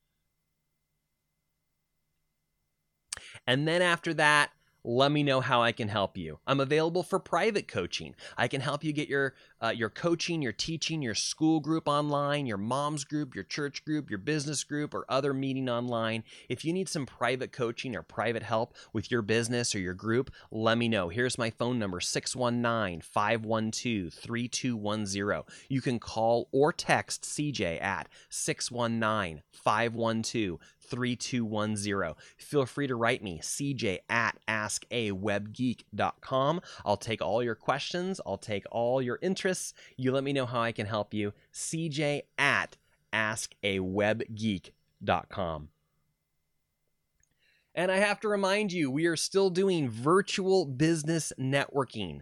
And 3.46 3.68
then 3.68 3.82
after 3.82 4.14
that, 4.14 4.52
let 4.84 5.12
me 5.12 5.24
know 5.24 5.42
how 5.42 5.62
I 5.62 5.72
can 5.72 5.88
help 5.88 6.18
you. 6.18 6.40
I'm 6.46 6.60
available 6.60 7.04
for 7.04 7.20
private 7.20 7.68
coaching. 7.68 8.16
I 8.38 8.48
can 8.48 8.62
help 8.62 8.84
you 8.84 8.94
get 8.94 9.08
your 9.08 9.34
uh, 9.62 9.70
your 9.70 9.90
coaching, 9.90 10.42
your 10.42 10.52
teaching, 10.52 11.02
your 11.02 11.16
school 11.16 11.62
group 11.62 11.88
online, 11.88 12.46
your 12.46 12.58
mom's 12.58 13.06
group, 13.06 13.34
your 13.34 13.46
church 13.46 13.86
group, 13.86 14.10
your 14.10 14.20
business 14.20 14.64
group, 14.64 14.94
or 14.94 15.06
other 15.08 15.34
meeting 15.34 15.70
online. 15.70 16.24
If 16.50 16.66
you 16.66 16.74
need 16.74 16.90
some 16.90 17.06
private 17.06 17.54
coaching 17.54 17.96
or 17.96 18.02
private 18.02 18.44
help 18.44 18.76
with 18.92 19.10
your 19.10 19.22
business 19.22 19.74
or 19.74 19.80
your 19.80 19.94
group, 19.94 20.32
let 20.52 20.78
me 20.78 20.90
know. 20.90 21.10
Here's 21.10 21.38
my 21.38 21.50
phone 21.50 21.80
number 21.80 22.02
619 22.02 23.02
512 23.02 24.14
3210. 24.14 25.44
You 25.70 25.82
can 25.82 26.00
call 26.00 26.50
or 26.52 26.74
text 26.74 27.24
CJ 27.24 27.82
at 27.82 28.10
619 28.30 29.44
512 29.52 30.60
3210. 30.94 32.14
Feel 32.38 32.68
free 32.68 32.88
to 32.88 32.96
write 32.96 33.24
me, 33.24 33.40
cj 33.42 34.00
at 34.10 34.38
askawebgeek.com. 34.48 36.62
I'll 36.86 36.98
take 36.98 37.22
all 37.22 37.42
your 37.42 37.56
questions, 37.56 38.20
I'll 38.26 38.38
take 38.38 38.66
all 38.72 39.02
your 39.02 39.20
interests. 39.22 39.74
You 39.98 40.12
let 40.12 40.24
me 40.24 40.34
know 40.34 40.46
how 40.46 40.62
I 40.62 40.72
can 40.72 40.86
help 40.86 41.12
you, 41.14 41.34
cj 41.52 42.22
at 42.38 42.78
askawebgeek.com. 43.12 45.70
And 47.76 47.92
I 47.92 47.98
have 47.98 48.20
to 48.20 48.28
remind 48.28 48.72
you, 48.72 48.92
we 48.92 49.08
are 49.08 49.16
still 49.16 49.50
doing 49.50 49.90
virtual 49.90 50.66
business 50.66 51.34
networking. 51.40 52.22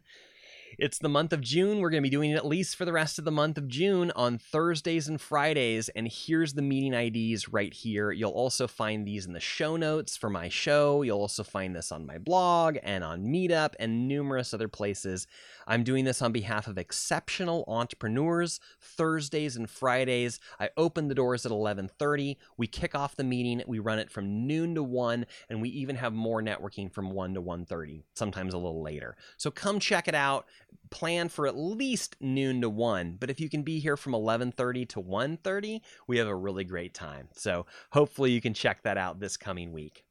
It's 0.78 1.00
the 1.00 1.10
month 1.10 1.34
of 1.34 1.42
June. 1.42 1.80
We're 1.80 1.90
going 1.90 2.02
to 2.02 2.08
be 2.08 2.16
doing 2.16 2.32
it 2.32 2.36
at 2.36 2.46
least 2.46 2.78
for 2.78 2.86
the 2.86 2.94
rest 2.94 3.20
of 3.20 3.26
the 3.26 3.32
month 3.32 3.58
of 3.58 3.68
June 3.68 4.10
on 4.16 4.38
Thursdays 4.38 5.10
and 5.10 5.20
Fridays. 5.20 5.90
And 5.90 6.08
here's 6.10 6.54
the 6.54 6.62
meeting 6.62 6.94
IDs 6.94 7.50
right 7.50 7.74
here. 7.74 8.12
You'll 8.12 8.32
also 8.32 8.68
find 8.68 9.06
these 9.06 9.26
in 9.26 9.34
the 9.34 9.42
show 9.42 9.76
notes 9.76 10.16
for 10.16 10.30
my 10.30 10.48
show. 10.48 11.02
You'll 11.02 11.20
also 11.20 11.44
find 11.44 11.76
this 11.76 11.92
on 11.92 12.06
my 12.06 12.18
blog 12.18 12.78
and 12.84 13.04
on 13.04 13.26
Meetup 13.26 13.74
and 13.80 14.08
numerous 14.08 14.54
other 14.54 14.70
places. 14.70 15.28
I'm 15.68 15.84
doing 15.84 16.06
this 16.06 16.22
on 16.22 16.32
behalf 16.32 16.68
of 16.68 16.78
exceptional 16.78 17.66
entrepreneurs. 17.68 18.60
Thursdays 18.80 19.58
and 19.58 19.70
Fridays. 19.70 20.40
I 20.60 20.70
open 20.78 21.10
the 21.10 21.16
doors 21.16 21.46
at 21.46 21.52
11:30. 21.52 22.38
We 22.58 22.68
kick 22.68 22.96
off 22.96 23.16
the 23.16 23.24
meeting. 23.24 23.62
We 23.68 23.80
run 23.80 24.00
it 24.00 24.10
from 24.10 24.48
noon 24.48 24.76
to 24.76 24.84
1 24.84 25.26
and 25.50 25.62
we 25.62 25.70
even 25.70 25.98
have 25.98 26.14
more 26.14 26.42
networking 26.42 26.92
from 26.92 27.12
1 27.12 27.34
to 27.34 27.42
1:30, 27.42 28.04
sometimes 28.14 28.54
a 28.54 28.58
little 28.58 28.82
later. 28.82 29.18
So 29.38 29.52
come 29.52 29.80
check 29.80 30.08
it 30.08 30.16
out. 30.16 30.48
Plan 30.90 31.30
for 31.30 31.48
at 31.48 31.58
least 31.58 32.16
noon 32.20 32.62
to 32.62 32.70
1, 32.70 33.18
but 33.20 33.30
if 33.30 33.40
you 33.40 33.50
can 33.50 33.64
be 33.64 33.80
here 33.80 33.96
from 33.96 34.14
11:30 34.14 34.86
to 34.90 35.00
1:30, 35.00 35.82
we 36.08 36.18
have 36.18 36.28
a 36.28 36.36
really 36.36 36.66
great 36.66 36.94
time. 36.94 37.30
So 37.34 37.66
hopefully 37.92 38.32
you 38.32 38.42
can 38.42 38.54
check 38.54 38.84
that 38.84 38.98
out 38.98 39.20
this 39.20 39.38
coming 39.38 39.72
week. 39.72 40.04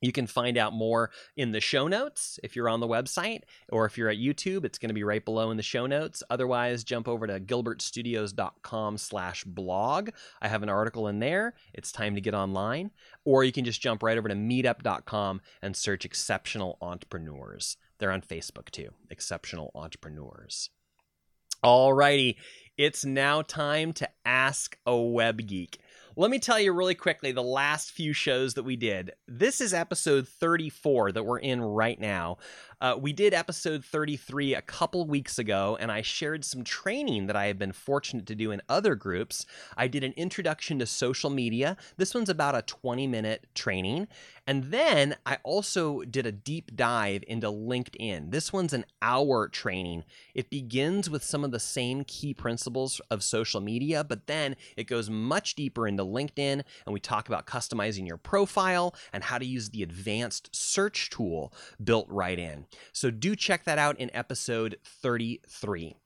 You 0.00 0.12
can 0.12 0.26
find 0.26 0.56
out 0.56 0.72
more 0.72 1.10
in 1.36 1.52
the 1.52 1.60
show 1.60 1.88
notes 1.88 2.38
if 2.42 2.54
you're 2.54 2.68
on 2.68 2.80
the 2.80 2.86
website, 2.86 3.42
or 3.70 3.84
if 3.84 3.98
you're 3.98 4.08
at 4.08 4.18
YouTube, 4.18 4.64
it's 4.64 4.78
going 4.78 4.90
to 4.90 4.94
be 4.94 5.04
right 5.04 5.24
below 5.24 5.50
in 5.50 5.56
the 5.56 5.62
show 5.62 5.86
notes. 5.86 6.22
Otherwise, 6.30 6.84
jump 6.84 7.08
over 7.08 7.26
to 7.26 7.40
gilbertstudios.com 7.40 8.98
slash 8.98 9.44
blog. 9.44 10.10
I 10.40 10.48
have 10.48 10.62
an 10.62 10.68
article 10.68 11.08
in 11.08 11.18
there. 11.18 11.54
It's 11.74 11.90
time 11.90 12.14
to 12.14 12.20
get 12.20 12.34
online. 12.34 12.92
Or 13.24 13.42
you 13.42 13.52
can 13.52 13.64
just 13.64 13.80
jump 13.80 14.02
right 14.02 14.16
over 14.16 14.28
to 14.28 14.34
meetup.com 14.34 15.40
and 15.62 15.76
search 15.76 16.04
Exceptional 16.04 16.78
Entrepreneurs. 16.80 17.76
They're 17.98 18.12
on 18.12 18.22
Facebook 18.22 18.70
too, 18.70 18.90
Exceptional 19.10 19.70
Entrepreneurs. 19.74 20.70
Alrighty, 21.64 22.36
it's 22.76 23.04
now 23.04 23.42
time 23.42 23.92
to 23.94 24.08
ask 24.24 24.78
a 24.86 24.96
web 24.96 25.44
geek. 25.46 25.78
Let 26.14 26.30
me 26.30 26.38
tell 26.38 26.58
you 26.58 26.72
really 26.72 26.94
quickly 26.94 27.32
the 27.32 27.42
last 27.42 27.90
few 27.92 28.12
shows 28.12 28.54
that 28.54 28.64
we 28.64 28.76
did. 28.76 29.12
This 29.26 29.60
is 29.60 29.74
episode 29.74 30.28
34 30.28 31.12
that 31.12 31.24
we're 31.24 31.38
in 31.38 31.60
right 31.60 31.98
now. 32.00 32.38
Uh, 32.80 32.96
we 32.96 33.12
did 33.12 33.34
episode 33.34 33.84
33 33.84 34.54
a 34.54 34.62
couple 34.62 35.04
weeks 35.04 35.36
ago, 35.36 35.76
and 35.80 35.90
I 35.90 36.00
shared 36.00 36.44
some 36.44 36.62
training 36.62 37.26
that 37.26 37.34
I 37.34 37.46
have 37.46 37.58
been 37.58 37.72
fortunate 37.72 38.24
to 38.26 38.36
do 38.36 38.52
in 38.52 38.62
other 38.68 38.94
groups. 38.94 39.46
I 39.76 39.88
did 39.88 40.04
an 40.04 40.14
introduction 40.16 40.78
to 40.78 40.86
social 40.86 41.28
media. 41.28 41.76
This 41.96 42.14
one's 42.14 42.28
about 42.28 42.54
a 42.54 42.62
20 42.62 43.08
minute 43.08 43.46
training. 43.52 44.06
And 44.46 44.64
then 44.70 45.16
I 45.26 45.38
also 45.42 46.02
did 46.02 46.24
a 46.24 46.32
deep 46.32 46.74
dive 46.74 47.24
into 47.26 47.48
LinkedIn. 47.48 48.30
This 48.30 48.52
one's 48.52 48.72
an 48.72 48.86
hour 49.02 49.48
training. 49.48 50.04
It 50.34 50.48
begins 50.48 51.10
with 51.10 51.24
some 51.24 51.44
of 51.44 51.50
the 51.50 51.60
same 51.60 52.04
key 52.04 52.32
principles 52.32 53.00
of 53.10 53.24
social 53.24 53.60
media, 53.60 54.04
but 54.04 54.26
then 54.26 54.56
it 54.76 54.84
goes 54.84 55.10
much 55.10 55.54
deeper 55.56 55.88
into 55.88 56.04
LinkedIn, 56.04 56.62
and 56.62 56.94
we 56.94 57.00
talk 57.00 57.28
about 57.28 57.46
customizing 57.46 58.06
your 58.06 58.16
profile 58.16 58.94
and 59.12 59.24
how 59.24 59.36
to 59.36 59.44
use 59.44 59.70
the 59.70 59.82
advanced 59.82 60.54
search 60.54 61.10
tool 61.10 61.52
built 61.82 62.06
right 62.08 62.38
in. 62.38 62.67
So 62.92 63.10
do 63.10 63.36
check 63.36 63.64
that 63.64 63.78
out 63.78 63.98
in 63.98 64.10
episode 64.14 64.76
33. 64.84 65.96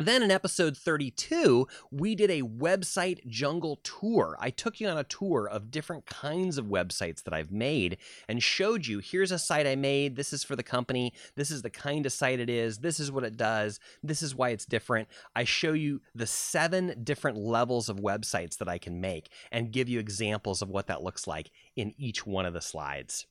Then 0.00 0.24
in 0.24 0.32
episode 0.32 0.76
32, 0.76 1.68
we 1.92 2.16
did 2.16 2.28
a 2.28 2.42
website 2.42 3.24
jungle 3.28 3.78
tour. 3.84 4.36
I 4.40 4.50
took 4.50 4.80
you 4.80 4.88
on 4.88 4.98
a 4.98 5.04
tour 5.04 5.48
of 5.48 5.70
different 5.70 6.04
kinds 6.04 6.58
of 6.58 6.66
websites 6.66 7.22
that 7.22 7.32
I've 7.32 7.52
made 7.52 7.98
and 8.28 8.42
showed 8.42 8.88
you 8.88 8.98
here's 8.98 9.30
a 9.30 9.38
site 9.38 9.68
I 9.68 9.76
made. 9.76 10.16
This 10.16 10.32
is 10.32 10.42
for 10.42 10.56
the 10.56 10.64
company. 10.64 11.12
This 11.36 11.52
is 11.52 11.62
the 11.62 11.70
kind 11.70 12.06
of 12.06 12.12
site 12.12 12.40
it 12.40 12.50
is. 12.50 12.78
This 12.78 12.98
is 12.98 13.12
what 13.12 13.22
it 13.22 13.36
does. 13.36 13.78
This 14.02 14.20
is 14.20 14.34
why 14.34 14.48
it's 14.48 14.66
different. 14.66 15.06
I 15.36 15.44
show 15.44 15.74
you 15.74 16.00
the 16.12 16.26
seven 16.26 17.04
different 17.04 17.38
levels 17.38 17.88
of 17.88 17.98
websites 17.98 18.58
that 18.58 18.68
I 18.68 18.78
can 18.78 19.00
make 19.00 19.28
and 19.52 19.70
give 19.70 19.88
you 19.88 20.00
examples 20.00 20.60
of 20.60 20.70
what 20.70 20.88
that 20.88 21.04
looks 21.04 21.28
like 21.28 21.52
in 21.76 21.94
each 21.96 22.26
one 22.26 22.46
of 22.46 22.52
the 22.52 22.60
slides. 22.60 23.26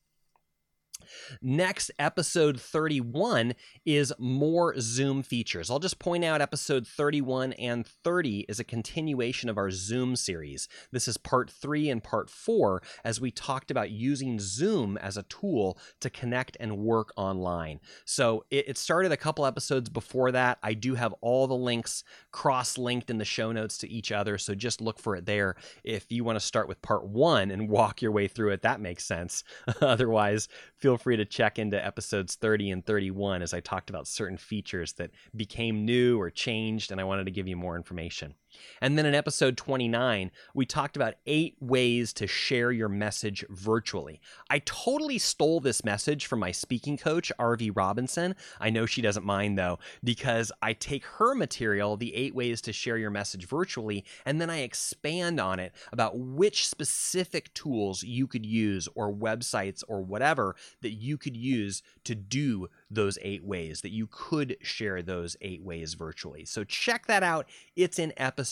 Next, 1.41 1.91
episode 1.99 2.59
31 2.59 3.53
is 3.85 4.13
more 4.17 4.75
Zoom 4.79 5.23
features. 5.23 5.69
I'll 5.69 5.79
just 5.79 5.99
point 5.99 6.23
out 6.23 6.41
episode 6.41 6.87
31 6.87 7.53
and 7.53 7.85
30 7.85 8.45
is 8.49 8.59
a 8.59 8.63
continuation 8.63 9.49
of 9.49 9.57
our 9.57 9.71
Zoom 9.71 10.15
series. 10.15 10.67
This 10.91 11.07
is 11.07 11.17
part 11.17 11.49
three 11.49 11.89
and 11.89 12.03
part 12.03 12.29
four 12.29 12.81
as 13.03 13.19
we 13.19 13.31
talked 13.31 13.71
about 13.71 13.91
using 13.91 14.39
Zoom 14.39 14.97
as 14.97 15.17
a 15.17 15.23
tool 15.23 15.77
to 16.01 16.09
connect 16.09 16.57
and 16.59 16.77
work 16.77 17.11
online. 17.15 17.79
So 18.05 18.45
it, 18.49 18.69
it 18.69 18.77
started 18.77 19.11
a 19.11 19.17
couple 19.17 19.45
episodes 19.45 19.89
before 19.89 20.31
that. 20.31 20.57
I 20.63 20.73
do 20.73 20.95
have 20.95 21.13
all 21.21 21.47
the 21.47 21.55
links 21.55 22.03
cross 22.31 22.77
linked 22.77 23.09
in 23.09 23.17
the 23.17 23.25
show 23.25 23.51
notes 23.51 23.77
to 23.79 23.89
each 23.89 24.11
other. 24.11 24.37
So 24.37 24.55
just 24.55 24.81
look 24.81 24.99
for 24.99 25.15
it 25.15 25.25
there. 25.25 25.55
If 25.83 26.11
you 26.11 26.23
want 26.23 26.37
to 26.37 26.45
start 26.45 26.67
with 26.67 26.81
part 26.81 27.05
one 27.07 27.51
and 27.51 27.69
walk 27.69 28.01
your 28.01 28.11
way 28.11 28.27
through 28.27 28.51
it, 28.51 28.61
that 28.61 28.81
makes 28.81 29.05
sense. 29.05 29.43
Otherwise, 29.81 30.47
feel 30.77 30.92
free 30.97 31.17
to 31.17 31.25
check 31.25 31.59
into 31.59 31.83
episodes 31.83 32.35
30 32.35 32.71
and 32.71 32.85
31 32.85 33.41
as 33.41 33.53
I 33.53 33.59
talked 33.59 33.89
about 33.89 34.07
certain 34.07 34.37
features 34.37 34.93
that 34.93 35.11
became 35.35 35.85
new 35.85 36.19
or 36.19 36.29
changed, 36.29 36.91
and 36.91 36.99
I 36.99 37.03
wanted 37.03 37.25
to 37.25 37.31
give 37.31 37.47
you 37.47 37.55
more 37.55 37.75
information. 37.75 38.35
And 38.81 38.97
then 38.97 39.05
in 39.05 39.15
episode 39.15 39.57
29, 39.57 40.31
we 40.53 40.65
talked 40.65 40.95
about 40.95 41.15
eight 41.25 41.55
ways 41.59 42.13
to 42.13 42.27
share 42.27 42.71
your 42.71 42.89
message 42.89 43.45
virtually. 43.49 44.21
I 44.49 44.59
totally 44.59 45.17
stole 45.17 45.59
this 45.59 45.83
message 45.83 46.25
from 46.25 46.39
my 46.39 46.51
speaking 46.51 46.97
coach, 46.97 47.31
Arvee 47.39 47.75
Robinson. 47.75 48.35
I 48.59 48.69
know 48.69 48.85
she 48.85 49.01
doesn't 49.01 49.25
mind 49.25 49.57
though, 49.57 49.79
because 50.03 50.51
I 50.61 50.73
take 50.73 51.05
her 51.05 51.35
material, 51.35 51.97
the 51.97 52.13
eight 52.15 52.35
ways 52.35 52.61
to 52.61 52.73
share 52.73 52.97
your 52.97 53.09
message 53.09 53.47
virtually, 53.47 54.05
and 54.25 54.39
then 54.39 54.49
I 54.49 54.59
expand 54.59 55.39
on 55.39 55.59
it 55.59 55.73
about 55.91 56.17
which 56.17 56.67
specific 56.67 57.53
tools 57.53 58.03
you 58.03 58.27
could 58.27 58.45
use 58.45 58.87
or 58.95 59.13
websites 59.13 59.83
or 59.87 60.01
whatever 60.01 60.55
that 60.81 60.91
you 60.91 61.17
could 61.17 61.35
use 61.37 61.81
to 62.03 62.15
do 62.15 62.67
those 62.91 63.17
eight 63.21 63.43
ways, 63.43 63.81
that 63.81 63.91
you 63.91 64.07
could 64.07 64.57
share 64.61 65.01
those 65.01 65.35
eight 65.41 65.63
ways 65.63 65.93
virtually. 65.93 66.45
So 66.45 66.63
check 66.63 67.07
that 67.07 67.23
out. 67.23 67.47
It's 67.75 67.99
in 67.99 68.13
episode 68.17 68.42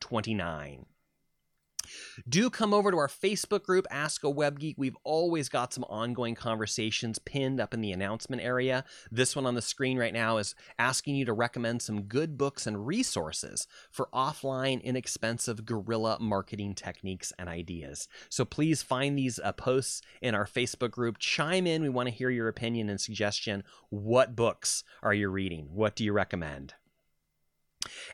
29. 0.00 0.86
Do 2.28 2.50
come 2.50 2.72
over 2.72 2.90
to 2.90 2.98
our 2.98 3.08
Facebook 3.08 3.64
group, 3.64 3.86
Ask 3.90 4.24
a 4.24 4.30
Web 4.30 4.58
Geek. 4.58 4.76
We've 4.78 4.96
always 5.04 5.48
got 5.48 5.72
some 5.72 5.84
ongoing 5.84 6.34
conversations 6.34 7.18
pinned 7.18 7.60
up 7.60 7.74
in 7.74 7.80
the 7.80 7.92
announcement 7.92 8.42
area. 8.42 8.84
This 9.10 9.34
one 9.34 9.46
on 9.46 9.54
the 9.54 9.62
screen 9.62 9.98
right 9.98 10.12
now 10.12 10.36
is 10.36 10.54
asking 10.78 11.16
you 11.16 11.24
to 11.24 11.32
recommend 11.32 11.82
some 11.82 12.02
good 12.02 12.36
books 12.36 12.66
and 12.66 12.86
resources 12.86 13.66
for 13.90 14.08
offline, 14.12 14.82
inexpensive 14.82 15.64
guerrilla 15.64 16.18
marketing 16.20 16.74
techniques 16.74 17.32
and 17.38 17.48
ideas. 17.48 18.08
So 18.28 18.44
please 18.44 18.82
find 18.82 19.16
these 19.16 19.38
uh, 19.38 19.52
posts 19.52 20.02
in 20.20 20.34
our 20.34 20.46
Facebook 20.46 20.90
group. 20.90 21.18
Chime 21.18 21.66
in. 21.66 21.82
We 21.82 21.88
want 21.88 22.08
to 22.08 22.14
hear 22.14 22.30
your 22.30 22.48
opinion 22.48 22.88
and 22.88 23.00
suggestion. 23.00 23.64
What 23.88 24.36
books 24.36 24.84
are 25.02 25.14
you 25.14 25.28
reading? 25.28 25.68
What 25.72 25.96
do 25.96 26.04
you 26.04 26.12
recommend? 26.12 26.74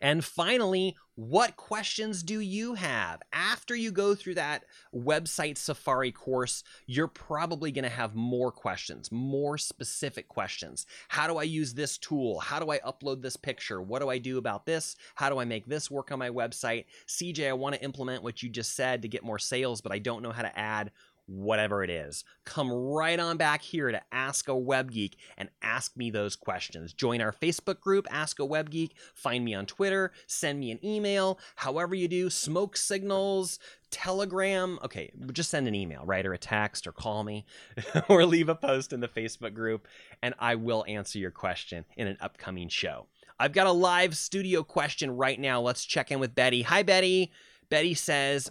And 0.00 0.24
finally, 0.24 0.96
what 1.16 1.56
questions 1.56 2.22
do 2.22 2.40
you 2.40 2.74
have? 2.74 3.22
After 3.32 3.74
you 3.74 3.90
go 3.90 4.14
through 4.14 4.34
that 4.34 4.64
website 4.94 5.56
safari 5.56 6.12
course, 6.12 6.62
you're 6.86 7.08
probably 7.08 7.72
going 7.72 7.84
to 7.84 7.88
have 7.88 8.14
more 8.14 8.52
questions, 8.52 9.10
more 9.10 9.56
specific 9.56 10.28
questions. 10.28 10.86
How 11.08 11.26
do 11.26 11.38
I 11.38 11.44
use 11.44 11.72
this 11.72 11.96
tool? 11.96 12.40
How 12.40 12.58
do 12.58 12.70
I 12.70 12.80
upload 12.80 13.22
this 13.22 13.36
picture? 13.36 13.80
What 13.80 14.02
do 14.02 14.10
I 14.10 14.18
do 14.18 14.36
about 14.36 14.66
this? 14.66 14.96
How 15.14 15.30
do 15.30 15.38
I 15.38 15.46
make 15.46 15.66
this 15.66 15.90
work 15.90 16.12
on 16.12 16.18
my 16.18 16.30
website? 16.30 16.84
CJ, 17.06 17.48
I 17.48 17.54
want 17.54 17.74
to 17.74 17.82
implement 17.82 18.22
what 18.22 18.42
you 18.42 18.50
just 18.50 18.76
said 18.76 19.00
to 19.02 19.08
get 19.08 19.24
more 19.24 19.38
sales, 19.38 19.80
but 19.80 19.92
I 19.92 19.98
don't 19.98 20.22
know 20.22 20.32
how 20.32 20.42
to 20.42 20.58
add 20.58 20.90
whatever 21.26 21.82
it 21.82 21.90
is. 21.90 22.24
Come 22.44 22.70
right 22.72 23.18
on 23.18 23.36
back 23.36 23.62
here 23.62 23.90
to 23.90 24.00
Ask 24.12 24.48
a 24.48 24.56
Web 24.56 24.92
Geek 24.92 25.16
and 25.36 25.48
ask 25.62 25.96
me 25.96 26.10
those 26.10 26.36
questions. 26.36 26.92
Join 26.92 27.20
our 27.20 27.32
Facebook 27.32 27.80
group, 27.80 28.06
Ask 28.10 28.38
a 28.38 28.44
Web 28.44 28.70
Geek. 28.70 28.94
Find 29.14 29.44
me 29.44 29.54
on 29.54 29.66
Twitter, 29.66 30.12
send 30.26 30.60
me 30.60 30.70
an 30.70 30.84
email, 30.84 31.38
however 31.56 31.94
you 31.94 32.08
do, 32.08 32.30
smoke 32.30 32.76
signals, 32.76 33.58
Telegram. 33.90 34.78
Okay, 34.84 35.10
just 35.32 35.50
send 35.50 35.68
an 35.68 35.74
email, 35.74 36.04
right? 36.04 36.26
Or 36.26 36.32
a 36.32 36.38
text 36.38 36.86
or 36.86 36.92
call 36.92 37.24
me 37.24 37.46
or 38.08 38.24
leave 38.24 38.48
a 38.48 38.54
post 38.54 38.92
in 38.92 39.00
the 39.00 39.08
Facebook 39.08 39.54
group 39.54 39.86
and 40.22 40.34
I 40.38 40.54
will 40.54 40.84
answer 40.88 41.18
your 41.18 41.30
question 41.30 41.84
in 41.96 42.06
an 42.06 42.16
upcoming 42.20 42.68
show. 42.68 43.06
I've 43.38 43.52
got 43.52 43.66
a 43.66 43.72
live 43.72 44.16
studio 44.16 44.62
question 44.62 45.10
right 45.10 45.38
now. 45.38 45.60
Let's 45.60 45.84
check 45.84 46.10
in 46.10 46.20
with 46.20 46.34
Betty. 46.34 46.62
Hi, 46.62 46.82
Betty. 46.82 47.32
Betty 47.68 47.94
says, 47.94 48.50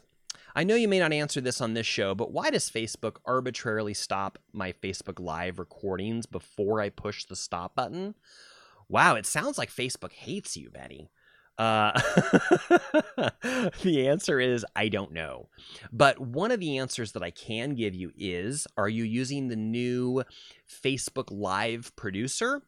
I 0.55 0.63
know 0.63 0.75
you 0.75 0.87
may 0.87 0.99
not 0.99 1.13
answer 1.13 1.41
this 1.41 1.61
on 1.61 1.73
this 1.73 1.85
show, 1.85 2.15
but 2.15 2.31
why 2.31 2.49
does 2.49 2.69
Facebook 2.69 3.17
arbitrarily 3.25 3.93
stop 3.93 4.37
my 4.53 4.71
Facebook 4.71 5.19
Live 5.19 5.59
recordings 5.59 6.25
before 6.25 6.81
I 6.81 6.89
push 6.89 7.25
the 7.25 7.35
stop 7.35 7.75
button? 7.75 8.15
Wow, 8.87 9.15
it 9.15 9.25
sounds 9.25 9.57
like 9.57 9.69
Facebook 9.69 10.11
hates 10.11 10.55
you, 10.55 10.69
Betty. 10.69 11.09
Uh, 11.57 11.91
the 13.81 14.07
answer 14.09 14.39
is 14.39 14.65
I 14.75 14.89
don't 14.89 15.13
know. 15.13 15.49
But 15.91 16.19
one 16.19 16.51
of 16.51 16.59
the 16.59 16.77
answers 16.77 17.13
that 17.13 17.23
I 17.23 17.31
can 17.31 17.75
give 17.75 17.95
you 17.95 18.11
is 18.17 18.67
Are 18.77 18.89
you 18.89 19.03
using 19.03 19.47
the 19.47 19.55
new 19.55 20.23
Facebook 20.67 21.27
Live 21.31 21.95
producer? 21.95 22.61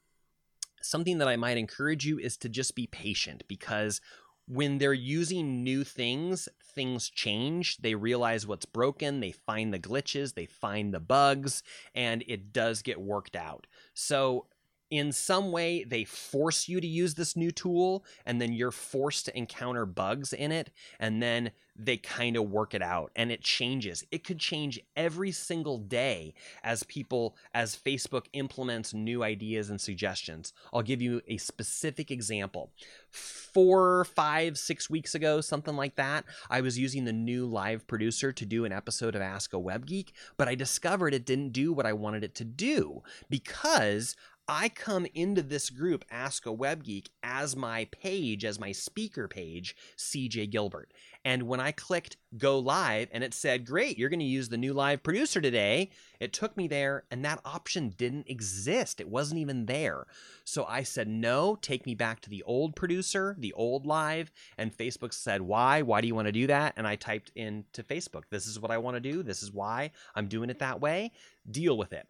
something 0.81 1.17
that 1.17 1.27
I 1.27 1.35
might 1.35 1.57
encourage 1.57 2.05
you 2.05 2.19
is 2.19 2.37
to 2.37 2.49
just 2.49 2.75
be 2.75 2.87
patient 2.87 3.43
because 3.47 4.01
when 4.47 4.77
they're 4.77 4.93
using 4.93 5.63
new 5.63 5.83
things, 5.83 6.47
things 6.77 7.09
change. 7.09 7.77
They 7.77 7.95
realize 7.95 8.45
what's 8.45 8.67
broken, 8.67 9.19
they 9.19 9.31
find 9.31 9.73
the 9.73 9.79
glitches, 9.79 10.35
they 10.35 10.45
find 10.45 10.93
the 10.93 10.99
bugs, 10.99 11.63
and 11.95 12.23
it 12.27 12.53
does 12.53 12.83
get 12.83 13.01
worked 13.01 13.35
out. 13.35 13.65
So, 13.95 14.45
in 14.89 15.11
some 15.11 15.51
way, 15.51 15.83
they 15.83 16.03
force 16.03 16.67
you 16.67 16.79
to 16.79 16.87
use 16.87 17.15
this 17.15 17.35
new 17.35 17.51
tool, 17.51 18.05
and 18.25 18.41
then 18.41 18.53
you're 18.53 18.71
forced 18.71 19.25
to 19.25 19.37
encounter 19.37 19.85
bugs 19.85 20.33
in 20.33 20.51
it, 20.51 20.71
and 20.99 21.21
then 21.21 21.51
they 21.77 21.97
kind 21.97 22.35
of 22.35 22.49
work 22.49 22.73
it 22.73 22.81
out 22.81 23.11
and 23.15 23.31
it 23.31 23.41
changes. 23.41 24.03
It 24.11 24.23
could 24.23 24.39
change 24.39 24.79
every 24.95 25.31
single 25.31 25.77
day 25.77 26.33
as 26.63 26.83
people, 26.83 27.35
as 27.53 27.75
Facebook 27.75 28.25
implements 28.33 28.93
new 28.93 29.23
ideas 29.23 29.69
and 29.69 29.79
suggestions. 29.79 30.53
I'll 30.73 30.81
give 30.81 31.01
you 31.01 31.21
a 31.27 31.37
specific 31.37 32.09
example. 32.09 32.71
Four, 33.11 34.05
five, 34.05 34.57
six 34.57 34.89
weeks 34.89 35.13
ago, 35.13 35.39
something 35.39 35.75
like 35.75 35.95
that, 35.95 36.25
I 36.49 36.61
was 36.61 36.79
using 36.79 37.05
the 37.05 37.13
new 37.13 37.45
live 37.45 37.85
producer 37.87 38.33
to 38.33 38.45
do 38.45 38.65
an 38.65 38.71
episode 38.71 39.15
of 39.15 39.21
Ask 39.21 39.53
a 39.53 39.59
Web 39.59 39.85
Geek, 39.85 40.13
but 40.35 40.47
I 40.47 40.55
discovered 40.55 41.13
it 41.13 41.25
didn't 41.25 41.53
do 41.53 41.73
what 41.73 41.85
I 41.85 41.93
wanted 41.93 42.23
it 42.23 42.35
to 42.35 42.43
do 42.43 43.03
because 43.29 44.15
I 44.49 44.69
come 44.69 45.05
into 45.13 45.41
this 45.41 45.69
group, 45.69 46.05
Ask 46.09 46.45
a 46.45 46.53
Web 46.53 46.85
Geek, 46.85 47.09
as 47.21 47.55
my 47.57 47.85
page, 47.91 48.45
as 48.45 48.61
my 48.61 48.71
speaker 48.71 49.27
page, 49.27 49.75
CJ 49.97 50.49
Gilbert. 50.49 50.93
And 51.25 51.43
when 51.43 51.59
I 51.59 51.73
clicked 51.73 52.15
go 52.37 52.57
live 52.57 53.09
and 53.11 53.25
it 53.25 53.33
said, 53.33 53.65
great, 53.65 53.97
you're 53.97 54.07
going 54.07 54.21
to 54.21 54.25
use 54.25 54.47
the 54.47 54.57
new 54.57 54.73
live 54.73 55.03
producer 55.03 55.41
today, 55.41 55.89
it 56.21 56.31
took 56.31 56.55
me 56.55 56.69
there 56.69 57.03
and 57.11 57.25
that 57.25 57.41
option 57.43 57.89
didn't 57.89 58.29
exist. 58.29 59.01
It 59.01 59.09
wasn't 59.09 59.41
even 59.41 59.65
there. 59.65 60.07
So 60.45 60.63
I 60.63 60.83
said, 60.83 61.09
no, 61.09 61.57
take 61.61 61.85
me 61.85 61.93
back 61.93 62.21
to 62.21 62.29
the 62.29 62.43
old 62.43 62.73
producer, 62.73 63.35
the 63.37 63.51
old 63.51 63.85
live. 63.85 64.31
And 64.57 64.75
Facebook 64.75 65.13
said, 65.13 65.41
why? 65.41 65.81
Why 65.81 65.99
do 65.99 66.07
you 66.07 66.15
want 66.15 66.27
to 66.27 66.31
do 66.31 66.47
that? 66.47 66.73
And 66.77 66.87
I 66.87 66.95
typed 66.95 67.31
into 67.35 67.83
Facebook, 67.83 68.23
this 68.29 68.47
is 68.47 68.61
what 68.61 68.71
I 68.71 68.77
want 68.77 68.95
to 68.95 69.01
do. 69.01 69.23
This 69.23 69.43
is 69.43 69.51
why 69.51 69.91
I'm 70.15 70.27
doing 70.27 70.49
it 70.49 70.59
that 70.59 70.79
way. 70.79 71.11
Deal 71.51 71.77
with 71.77 71.91
it. 71.91 72.07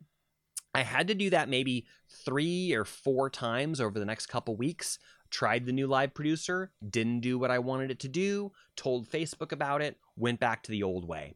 I 0.78 0.84
had 0.84 1.08
to 1.08 1.16
do 1.16 1.32
that 1.32 1.50
maybe 1.50 1.88
three 2.08 2.72
or 2.72 2.86
four 2.86 3.32
times 3.32 3.82
over 3.82 3.98
the 3.98 4.06
next 4.06 4.28
couple 4.28 4.56
weeks. 4.56 5.00
Tried 5.32 5.66
the 5.66 5.72
new 5.72 5.88
live 5.88 6.14
producer, 6.14 6.72
didn't 6.88 7.22
do 7.22 7.40
what 7.40 7.50
I 7.50 7.58
wanted 7.58 7.90
it 7.90 8.00
to 8.02 8.08
do, 8.08 8.52
told 8.76 9.10
Facebook 9.10 9.52
about 9.52 9.82
it, 9.82 9.98
went 10.16 10.40
back 10.40 10.62
to 10.64 10.72
the 10.72 10.84
old 10.84 11.08
way. 11.08 11.34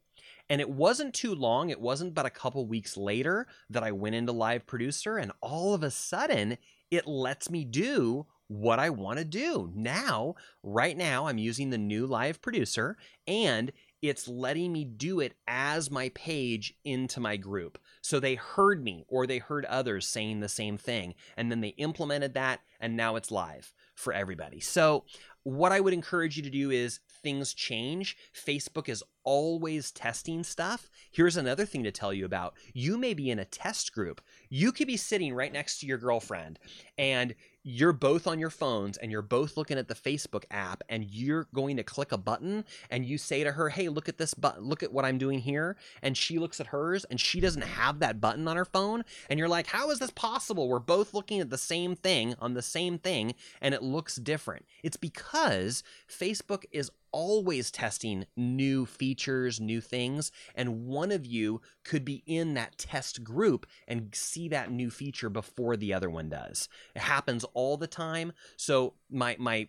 And 0.48 0.62
it 0.62 0.70
wasn't 0.70 1.16
too 1.16 1.34
long, 1.34 1.72
it 1.72 1.82
wasn't 1.82 2.14
but 2.14 2.28
a 2.28 2.30
couple 2.30 2.68
weeks 2.68 2.96
later 2.96 3.48
that 3.72 3.82
I 3.82 3.92
went 3.92 4.14
into 4.14 4.32
live 4.32 4.68
producer, 4.68 5.18
and 5.18 5.32
all 5.42 5.74
of 5.74 5.82
a 5.82 5.90
sudden, 5.90 6.60
it 6.92 7.08
lets 7.08 7.50
me 7.50 7.66
do 7.66 8.28
what 8.48 8.78
I 8.78 8.92
want 8.92 9.18
to 9.18 9.26
do. 9.26 9.72
Now, 9.74 10.36
right 10.62 10.96
now, 10.96 11.26
I'm 11.26 11.40
using 11.40 11.72
the 11.72 11.80
new 11.80 12.06
live 12.06 12.44
producer, 12.44 12.96
and 13.26 13.72
it's 14.04 14.28
letting 14.28 14.72
me 14.72 14.86
do 14.86 15.20
it 15.20 15.34
as 15.48 15.90
my 15.90 16.10
page 16.10 16.76
into 16.84 17.20
my 17.20 17.38
group. 17.38 17.80
So 18.02 18.20
they 18.20 18.36
heard 18.36 18.84
me 18.84 19.06
or 19.08 19.26
they 19.26 19.38
heard 19.38 19.66
others 19.66 20.08
saying 20.08 20.40
the 20.40 20.50
same 20.50 20.78
thing. 20.78 21.16
And 21.38 21.52
then 21.52 21.62
they 21.62 21.70
implemented 21.70 22.34
that 22.34 22.62
and 22.80 22.98
now 22.98 23.16
it's 23.16 23.32
live 23.32 23.74
for 23.96 24.12
everybody. 24.12 24.60
So 24.60 25.06
what 25.44 25.72
I 25.72 25.80
would 25.80 25.94
encourage 25.94 26.38
you 26.38 26.44
to 26.44 26.50
do 26.50 26.72
is 26.72 27.00
things 27.24 27.54
change. 27.54 28.18
Facebook 28.34 28.90
is 28.90 29.04
always 29.24 29.92
testing 29.92 30.44
stuff. 30.44 30.90
Here's 31.12 31.38
another 31.38 31.66
thing 31.66 31.84
to 31.84 31.92
tell 31.92 32.14
you 32.14 32.26
about. 32.26 32.56
You 32.74 32.98
may 32.98 33.14
be 33.14 33.30
in 33.30 33.40
a 33.40 33.46
test 33.46 33.94
group. 33.94 34.22
You 34.50 34.72
could 34.72 34.88
be 34.88 34.98
sitting 34.98 35.34
right 35.34 35.52
next 35.52 35.80
to 35.80 35.86
your 35.86 35.98
girlfriend 35.98 36.60
and 36.98 37.36
you're 37.64 37.94
both 37.94 38.26
on 38.26 38.40
your 38.40 38.50
phones 38.50 38.98
and 38.98 39.12
you're 39.12 39.22
both 39.22 39.56
looking 39.56 39.78
at 39.78 39.88
the 39.88 39.96
Facebook 39.96 40.46
app 40.50 40.82
and 40.90 41.06
you're 41.06 41.48
going 41.54 41.78
to 41.78 41.84
click 41.84 42.12
a 42.12 42.18
button 42.18 42.66
and 42.90 43.06
you 43.06 43.18
say 43.18 43.44
to 43.44 43.52
her, 43.52 43.70
"Hey, 43.70 43.88
look 43.88 44.10
at 44.10 44.18
this 44.18 44.34
button. 44.34 44.64
Look 44.64 44.82
at 44.82 44.92
what 44.92 45.06
I'm 45.06 45.18
doing 45.18 45.40
here." 45.40 45.78
And 46.02 46.18
she 46.18 46.40
looks 46.40 46.60
at 46.60 46.68
hers 46.68 47.06
and 47.06 47.20
she 47.20 47.40
doesn't 47.40 47.62
have 47.62 48.00
that 48.00 48.20
button 48.20 48.48
on 48.48 48.58
her 48.58 48.66
phone 48.66 49.04
and 49.30 49.38
you're 49.38 49.48
like, 49.48 49.68
"How 49.68 49.92
is 49.92 50.00
this 50.00 50.12
possible? 50.12 50.70
We're 50.70 50.80
both 50.80 51.14
looking 51.14 51.40
at 51.40 51.50
the 51.50 51.58
same 51.58 51.96
thing 51.96 52.36
on 52.40 52.56
the 52.56 52.62
same 52.64 52.98
thing 52.98 53.36
and 53.62 53.76
it 53.76 53.84
looks 53.84 54.16
different." 54.16 54.66
It's 54.82 54.98
because 54.98 55.84
Facebook 56.10 56.66
is 56.72 56.90
always 57.12 57.72
testing 57.72 58.26
new 58.36 58.86
features, 58.86 59.60
new 59.60 59.82
things, 59.82 60.32
and 60.56 60.86
one 60.86 61.12
of 61.12 61.26
you 61.26 61.62
could 61.84 62.06
be 62.06 62.24
in 62.26 62.54
that 62.56 62.78
test 62.78 63.24
group 63.24 63.66
and 63.88 64.14
see 64.14 64.48
that 64.50 64.72
new 64.72 64.90
feature 64.90 65.30
before 65.30 65.78
the 65.78 65.94
other 65.94 66.10
one 66.10 66.30
does. 66.30 66.70
It 66.96 67.02
happens 67.02 67.44
all 67.54 67.78
the 67.78 67.88
time. 67.88 68.34
So 68.58 68.94
my 69.10 69.36
my 69.40 69.68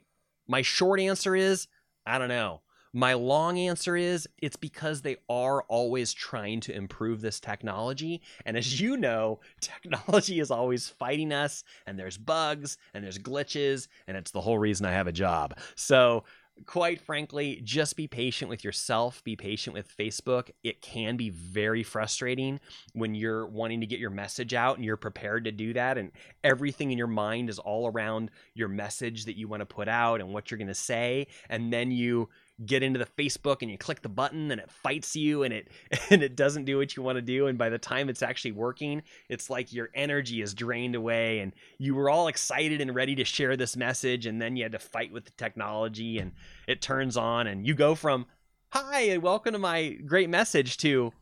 my 0.48 0.62
short 0.62 1.00
answer 1.00 1.36
is 1.36 1.68
I 2.06 2.18
don't 2.18 2.28
know. 2.28 2.62
My 2.94 3.14
long 3.14 3.58
answer 3.58 3.96
is 3.96 4.28
it's 4.36 4.56
because 4.56 5.00
they 5.00 5.16
are 5.28 5.62
always 5.62 6.12
trying 6.12 6.60
to 6.60 6.76
improve 6.76 7.22
this 7.22 7.40
technology. 7.40 8.20
And 8.44 8.54
as 8.54 8.78
you 8.80 8.98
know, 8.98 9.40
technology 9.62 10.40
is 10.40 10.50
always 10.50 10.88
fighting 10.88 11.32
us, 11.32 11.64
and 11.86 11.98
there's 11.98 12.18
bugs 12.18 12.76
and 12.92 13.02
there's 13.02 13.18
glitches, 13.18 13.88
and 14.06 14.16
it's 14.16 14.30
the 14.30 14.42
whole 14.42 14.58
reason 14.58 14.84
I 14.84 14.92
have 14.92 15.06
a 15.06 15.12
job. 15.12 15.58
So 15.74 16.24
quite 16.66 17.00
frankly, 17.00 17.60
just 17.64 17.96
be 17.96 18.06
patient 18.06 18.48
with 18.48 18.62
yourself, 18.62 19.22
be 19.24 19.36
patient 19.36 19.74
with 19.74 19.96
Facebook. 19.96 20.50
It 20.62 20.80
can 20.82 21.16
be 21.16 21.30
very 21.30 21.82
frustrating 21.82 22.60
when 22.92 23.14
you're 23.14 23.46
wanting 23.46 23.80
to 23.80 23.86
get 23.86 23.98
your 23.98 24.10
message 24.10 24.54
out 24.54 24.76
and 24.76 24.84
you're 24.84 24.96
prepared 24.96 25.44
to 25.44 25.52
do 25.52 25.72
that, 25.72 25.98
and 25.98 26.12
everything 26.44 26.92
in 26.92 26.98
your 26.98 27.06
mind 27.06 27.50
is 27.50 27.58
all 27.58 27.88
around 27.88 28.30
your 28.54 28.68
message 28.68 29.24
that 29.24 29.36
you 29.36 29.48
want 29.48 29.60
to 29.60 29.66
put 29.66 29.88
out 29.88 30.20
and 30.20 30.32
what 30.32 30.50
you're 30.50 30.58
going 30.58 30.68
to 30.68 30.74
say. 30.74 31.26
And 31.48 31.72
then 31.72 31.90
you 31.90 32.28
get 32.64 32.82
into 32.82 32.98
the 32.98 33.06
Facebook 33.06 33.62
and 33.62 33.70
you 33.70 33.78
click 33.78 34.02
the 34.02 34.08
button 34.08 34.50
and 34.50 34.60
it 34.60 34.70
fights 34.70 35.16
you 35.16 35.42
and 35.42 35.52
it 35.52 35.68
and 36.10 36.22
it 36.22 36.36
doesn't 36.36 36.64
do 36.64 36.78
what 36.78 36.96
you 36.96 37.02
want 37.02 37.16
to 37.16 37.22
do. 37.22 37.46
And 37.46 37.58
by 37.58 37.68
the 37.68 37.78
time 37.78 38.08
it's 38.08 38.22
actually 38.22 38.52
working 38.52 39.02
it's 39.28 39.50
like 39.50 39.72
your 39.72 39.90
energy 39.94 40.42
is 40.42 40.54
drained 40.54 40.94
away 40.94 41.40
and 41.40 41.52
you 41.78 41.94
were 41.94 42.10
all 42.10 42.28
excited 42.28 42.80
and 42.80 42.94
ready 42.94 43.14
to 43.16 43.24
share 43.24 43.56
this 43.56 43.76
message 43.76 44.26
and 44.26 44.40
then 44.40 44.56
you 44.56 44.62
had 44.62 44.72
to 44.72 44.78
fight 44.78 45.12
with 45.12 45.24
the 45.24 45.32
technology 45.32 46.18
and 46.18 46.32
it 46.68 46.82
turns 46.82 47.16
on 47.16 47.46
and 47.46 47.66
you 47.66 47.74
go 47.74 47.94
from 47.94 48.26
hi 48.72 49.00
and 49.02 49.22
welcome 49.22 49.52
to 49.52 49.58
my 49.58 49.90
great 50.06 50.30
message 50.30 50.76
to 50.78 51.12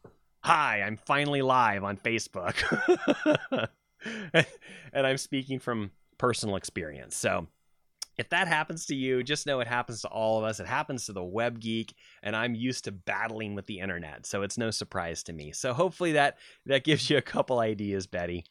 hi 0.45 0.83
I'm 0.83 0.97
finally 0.97 1.43
live 1.43 1.85
on 1.85 1.97
Facebook. 1.97 2.57
And 4.93 5.07
I'm 5.07 5.19
speaking 5.19 5.59
from 5.59 5.91
personal 6.19 6.57
experience. 6.57 7.17
So 7.17 7.47
if 8.21 8.29
that 8.29 8.49
happens 8.49 8.85
to 8.87 8.95
you, 8.95 9.23
just 9.23 9.47
know 9.47 9.61
it 9.61 9.67
happens 9.67 10.03
to 10.03 10.09
all 10.09 10.39
of 10.39 10.45
us. 10.45 10.61
It 10.61 10.67
happens 10.67 11.07
to 11.07 11.15
the 11.15 11.25
web 11.25 11.59
geek, 11.59 11.95
and 12.23 12.37
I'm 12.37 12.55
used 12.55 12.85
to 12.85 12.93
battling 12.93 13.55
with 13.55 13.65
the 13.65 13.81
internet, 13.81 14.27
so 14.27 14.43
it's 14.43 14.59
no 14.59 14.71
surprise 14.71 15.23
to 15.23 15.33
me. 15.33 15.53
So 15.53 15.73
hopefully 15.73 16.13
that 16.13 16.37
that 16.67 16.85
gives 16.85 17.09
you 17.09 17.17
a 17.17 17.23
couple 17.23 17.61
ideas, 17.61 18.07
Betty. 18.07 18.45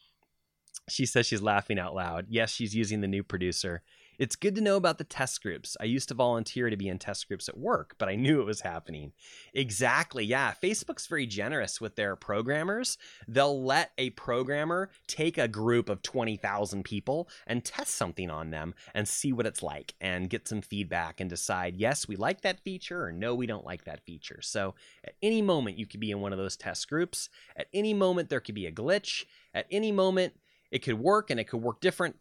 She 0.89 1.05
says 1.05 1.27
she's 1.27 1.43
laughing 1.43 1.77
out 1.77 1.93
loud. 1.93 2.25
Yes, 2.29 2.49
she's 2.49 2.73
using 2.73 3.01
the 3.01 3.07
new 3.07 3.23
producer. 3.23 3.83
It's 4.19 4.35
good 4.35 4.53
to 4.55 4.61
know 4.61 4.75
about 4.75 4.97
the 4.97 5.05
test 5.05 5.41
groups. 5.41 5.77
I 5.79 5.85
used 5.85 6.09
to 6.09 6.13
volunteer 6.13 6.69
to 6.69 6.75
be 6.75 6.89
in 6.89 6.99
test 6.99 7.29
groups 7.29 7.47
at 7.47 7.57
work, 7.57 7.95
but 7.97 8.09
I 8.09 8.15
knew 8.15 8.41
it 8.41 8.45
was 8.45 8.59
happening. 8.59 9.13
Exactly. 9.53 10.25
Yeah. 10.25 10.53
Facebook's 10.61 11.07
very 11.07 11.25
generous 11.25 11.79
with 11.79 11.95
their 11.95 12.17
programmers. 12.17 12.97
They'll 13.29 13.63
let 13.63 13.91
a 13.97 14.09
programmer 14.09 14.89
take 15.07 15.37
a 15.37 15.47
group 15.47 15.87
of 15.87 16.01
20,000 16.01 16.83
people 16.83 17.29
and 17.47 17.63
test 17.63 17.93
something 17.95 18.29
on 18.29 18.49
them 18.49 18.75
and 18.93 19.07
see 19.07 19.31
what 19.31 19.45
it's 19.45 19.63
like 19.63 19.95
and 20.01 20.29
get 20.29 20.49
some 20.49 20.61
feedback 20.61 21.21
and 21.21 21.29
decide, 21.29 21.77
yes, 21.77 22.05
we 22.05 22.17
like 22.17 22.41
that 22.41 22.59
feature 22.59 23.05
or 23.05 23.13
no, 23.13 23.33
we 23.33 23.47
don't 23.47 23.65
like 23.65 23.85
that 23.85 24.03
feature. 24.03 24.41
So 24.41 24.75
at 25.05 25.15
any 25.23 25.41
moment, 25.41 25.79
you 25.79 25.87
could 25.87 26.01
be 26.01 26.11
in 26.11 26.19
one 26.19 26.33
of 26.33 26.39
those 26.39 26.57
test 26.57 26.89
groups. 26.89 27.29
At 27.55 27.67
any 27.73 27.93
moment, 27.93 28.27
there 28.27 28.41
could 28.41 28.55
be 28.55 28.65
a 28.65 28.71
glitch. 28.71 29.23
At 29.53 29.65
any 29.71 29.93
moment, 29.93 30.33
it 30.71 30.79
could 30.79 30.99
work 30.99 31.29
and 31.29 31.39
it 31.39 31.45
could 31.45 31.61
work 31.61 31.79
different 31.79 32.17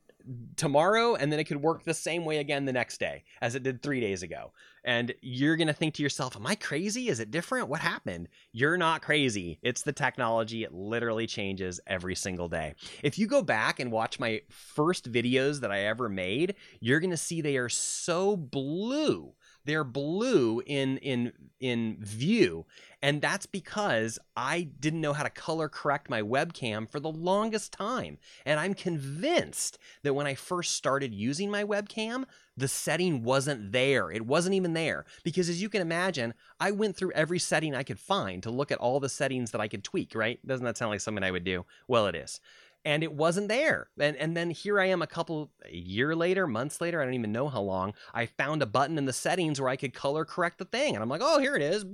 tomorrow 0.57 1.15
and 1.15 1.33
then 1.33 1.39
it 1.39 1.45
could 1.45 1.63
work 1.63 1.85
the 1.85 1.95
same 1.95 2.25
way 2.25 2.39
again 2.39 2.65
the 2.65 2.73
next 2.73 2.99
day 2.99 3.25
as 3.41 3.55
it 3.55 3.63
did 3.63 3.83
three 3.83 4.01
days 4.01 4.23
ago. 4.23 4.53
And 4.85 5.15
you're 5.21 5.57
going 5.57 5.69
to 5.69 5.75
think 5.75 5.95
to 5.95 6.03
yourself, 6.03 6.37
Am 6.37 6.47
I 6.47 6.55
crazy? 6.55 7.09
Is 7.09 7.21
it 7.21 7.31
different? 7.31 7.69
What 7.69 7.81
happened? 7.81 8.29
You're 8.53 8.77
not 8.77 9.03
crazy. 9.03 9.59
It's 9.63 9.83
the 9.83 9.93
technology. 9.93 10.65
It 10.65 10.73
literally 10.73 11.27
changes 11.27 11.81
every 11.87 12.15
single 12.15 12.49
day. 12.49 12.75
If 13.03 13.19
you 13.19 13.27
go 13.27 13.43
back 13.43 13.81
and 13.81 13.93
watch 13.93 14.21
my 14.21 14.43
first 14.49 15.11
videos 15.11 15.61
that 15.61 15.73
I 15.73 15.85
ever 15.85 16.09
made, 16.09 16.55
you're 16.81 17.01
going 17.01 17.11
to 17.11 17.17
see 17.17 17.41
they 17.41 17.57
are 17.57 17.69
so 17.69 18.37
blue 18.37 19.35
they're 19.69 19.85
blue 19.85 20.63
in 20.67 20.99
in 20.99 21.33
in 21.61 21.97
view 22.01 22.65
and 23.01 23.23
that's 23.23 23.47
because 23.47 24.19
I 24.37 24.63
didn't 24.63 25.01
know 25.01 25.13
how 25.13 25.23
to 25.23 25.31
color 25.31 25.69
correct 25.69 26.11
my 26.11 26.21
webcam 26.21 26.91
for 26.91 26.99
the 26.99 27.11
longest 27.11 27.73
time. 27.73 28.19
And 28.45 28.59
I'm 28.59 28.75
convinced 28.75 29.79
that 30.03 30.15
when 30.15 30.27
I 30.27 30.35
first 30.35 30.75
started 30.75 31.15
using 31.15 31.49
my 31.51 31.63
webcam, 31.63 32.25
the 32.57 32.67
setting 32.67 33.23
wasn't 33.23 33.71
there. 33.71 34.11
It 34.11 34.27
wasn't 34.27 34.57
even 34.57 34.73
there. 34.73 35.05
Because 35.23 35.49
as 35.49 35.63
you 35.63 35.69
can 35.69 35.81
imagine, 35.81 36.35
I 36.59 36.73
went 36.73 36.97
through 36.97 37.13
every 37.13 37.39
setting 37.39 37.73
I 37.75 37.85
could 37.85 38.01
find 38.01 38.43
to 38.43 38.51
look 38.51 38.73
at 38.73 38.79
all 38.79 38.99
the 38.99 39.09
settings 39.09 39.53
that 39.53 39.61
I 39.61 39.69
could 39.69 39.85
tweak, 39.85 40.15
right? 40.17 40.45
Doesn't 40.45 40.65
that 40.65 40.77
sound 40.77 40.91
like 40.91 41.01
something 41.01 41.23
I 41.23 41.31
would 41.31 41.45
do? 41.45 41.67
Well, 41.87 42.09
it 42.09 42.17
is. 42.17 42.41
And 42.85 43.03
it 43.03 43.13
wasn't 43.13 43.49
there. 43.49 43.89
And 43.99 44.17
and 44.17 44.37
then 44.37 44.51
here 44.51 44.81
I 44.81 44.87
am 44.87 45.03
a 45.03 45.07
couple 45.07 45.51
a 45.65 45.75
year 45.75 46.15
later, 46.15 46.47
months 46.47 46.81
later, 46.81 47.01
I 47.01 47.05
don't 47.05 47.15
even 47.15 47.33
know 47.33 47.49
how 47.49 47.63
long. 47.63 47.95
I 48.15 48.27
found 48.27 48.63
a 48.63 48.67
button 48.67 48.99
in 48.99 49.05
the 49.05 49.13
settings 49.13 49.61
where 49.61 49.71
I 49.71 49.77
could 49.77 49.95
color 49.95 50.25
correct 50.25 50.59
the 50.59 50.65
thing, 50.65 50.95
and 50.95 51.03
I'm 51.03 51.09
like, 51.09 51.23
oh, 51.23 51.39
here 51.39 51.57
it 51.57 51.63
is, 51.63 51.85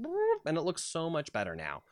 and 0.46 0.56
it 0.56 0.62
looks 0.62 0.82
so 0.82 1.10
much 1.10 1.32
better 1.32 1.56
now. 1.56 1.82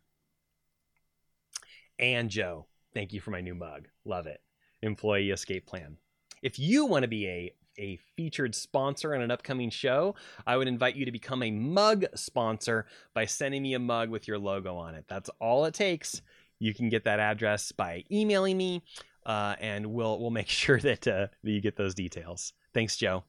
And 1.98 2.30
Joe, 2.30 2.66
thank 2.94 3.12
you 3.12 3.20
for 3.20 3.32
my 3.32 3.40
new 3.40 3.56
mug. 3.56 3.88
Love 4.04 4.28
it. 4.28 4.40
Employee 4.82 5.30
Escape 5.30 5.66
Plan. 5.66 5.96
If 6.42 6.60
you 6.60 6.86
want 6.86 7.02
to 7.02 7.08
be 7.08 7.26
a 7.26 7.52
a 7.78 7.98
featured 8.16 8.54
sponsor 8.54 9.14
on 9.14 9.22
an 9.22 9.30
upcoming 9.30 9.70
show, 9.70 10.14
I 10.46 10.56
would 10.56 10.68
invite 10.68 10.96
you 10.96 11.04
to 11.04 11.12
become 11.12 11.42
a 11.42 11.50
mug 11.50 12.04
sponsor 12.14 12.86
by 13.14 13.24
sending 13.24 13.62
me 13.62 13.74
a 13.74 13.78
mug 13.78 14.10
with 14.10 14.28
your 14.28 14.38
logo 14.38 14.76
on 14.76 14.94
it. 14.94 15.04
That's 15.08 15.30
all 15.40 15.64
it 15.64 15.74
takes. 15.74 16.22
You 16.58 16.74
can 16.74 16.88
get 16.88 17.04
that 17.04 17.20
address 17.20 17.72
by 17.72 18.04
emailing 18.10 18.56
me, 18.56 18.82
uh, 19.24 19.54
and 19.60 19.86
we'll 19.86 20.20
we'll 20.20 20.30
make 20.30 20.48
sure 20.48 20.80
that, 20.80 21.06
uh, 21.06 21.28
that 21.42 21.50
you 21.50 21.60
get 21.60 21.76
those 21.76 21.94
details. 21.94 22.52
Thanks, 22.74 22.96
Joe. 22.96 23.24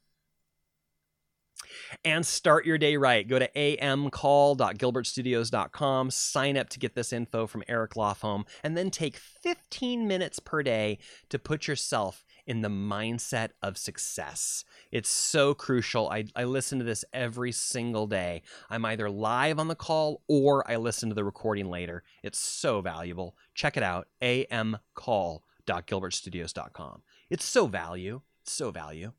And 2.04 2.26
start 2.26 2.66
your 2.66 2.78
day 2.78 2.97
right. 2.97 3.26
Go 3.28 3.39
to 3.39 3.50
amcall.gilbertstudios.com, 3.54 6.12
sign 6.12 6.58
up 6.58 6.68
to 6.70 6.80
get 6.80 6.95
this 6.95 7.14
info 7.14 7.47
from 7.47 7.64
Eric 7.68 7.95
Lofholm, 7.95 8.45
and 8.64 8.78
then 8.78 8.89
take 8.89 9.18
15 9.18 10.08
minutes 10.08 10.39
per 10.39 10.64
day 10.64 11.00
to 11.30 11.38
put 11.38 11.68
yourself 11.68 12.24
in 12.50 12.62
the 12.62 12.68
mindset 12.68 13.52
of 13.62 13.78
success. 13.78 14.66
It's 14.91 15.08
so 15.08 15.54
crucial. 15.54 16.10
I, 16.10 16.26
I 16.36 16.45
listen 16.45 16.80
to 16.80 16.84
this 16.84 17.06
every 17.14 17.52
single 17.52 18.08
day. 18.08 18.41
I'm 18.72 18.86
either 18.86 19.08
live 19.08 19.60
on 19.60 19.68
the 19.68 19.76
call 19.76 20.24
or 20.28 20.68
I 20.70 20.78
listen 20.78 21.10
to 21.10 21.16
the 21.16 21.24
recording 21.24 21.70
later. 21.70 22.04
It's 22.24 22.39
so 22.39 22.82
valuable. 22.82 23.38
Check 23.54 23.78
it 23.78 23.84
out 23.84 24.08
amcall.gilbertstudios.com. 24.24 27.04
It's 27.30 27.45
so 27.45 27.68
value. 27.68 28.22
It's 28.41 28.52
so 28.52 28.72
value. 28.72 29.12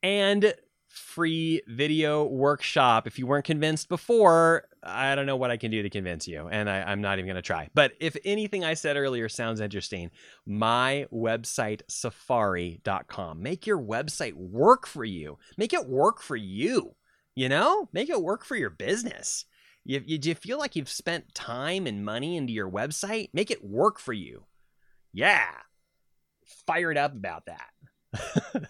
And 0.00 0.54
free 0.98 1.62
video 1.66 2.24
workshop. 2.24 3.06
If 3.06 3.18
you 3.18 3.26
weren't 3.26 3.44
convinced 3.44 3.88
before, 3.88 4.68
I 4.82 5.14
don't 5.14 5.26
know 5.26 5.36
what 5.36 5.50
I 5.50 5.56
can 5.56 5.70
do 5.70 5.82
to 5.82 5.90
convince 5.90 6.28
you, 6.28 6.48
and 6.48 6.68
I, 6.68 6.92
am 6.92 7.00
not 7.00 7.18
even 7.18 7.26
going 7.26 7.36
to 7.36 7.42
try. 7.42 7.68
But 7.74 7.92
if 8.00 8.16
anything 8.24 8.64
I 8.64 8.74
said 8.74 8.96
earlier 8.96 9.28
sounds 9.28 9.60
interesting, 9.60 10.10
my 10.46 11.06
website, 11.12 11.82
safari.com. 11.88 13.42
Make 13.42 13.66
your 13.66 13.80
website 13.80 14.34
work 14.34 14.86
for 14.86 15.04
you, 15.04 15.38
make 15.56 15.72
it 15.72 15.88
work 15.88 16.20
for 16.20 16.36
you. 16.36 16.94
You 17.34 17.48
know, 17.48 17.88
make 17.92 18.10
it 18.10 18.20
work 18.20 18.44
for 18.44 18.56
your 18.56 18.70
business. 18.70 19.44
You, 19.84 20.02
you, 20.04 20.18
do 20.18 20.28
you 20.30 20.34
feel 20.34 20.58
like 20.58 20.74
you've 20.74 20.88
spent 20.88 21.34
time 21.34 21.86
and 21.86 22.04
money 22.04 22.36
into 22.36 22.52
your 22.52 22.68
website? 22.68 23.30
Make 23.32 23.52
it 23.52 23.64
work 23.64 24.00
for 24.00 24.12
you. 24.12 24.44
Yeah. 25.12 25.46
Fired 26.66 26.98
up 26.98 27.14
about 27.14 27.44
that. 27.46 28.68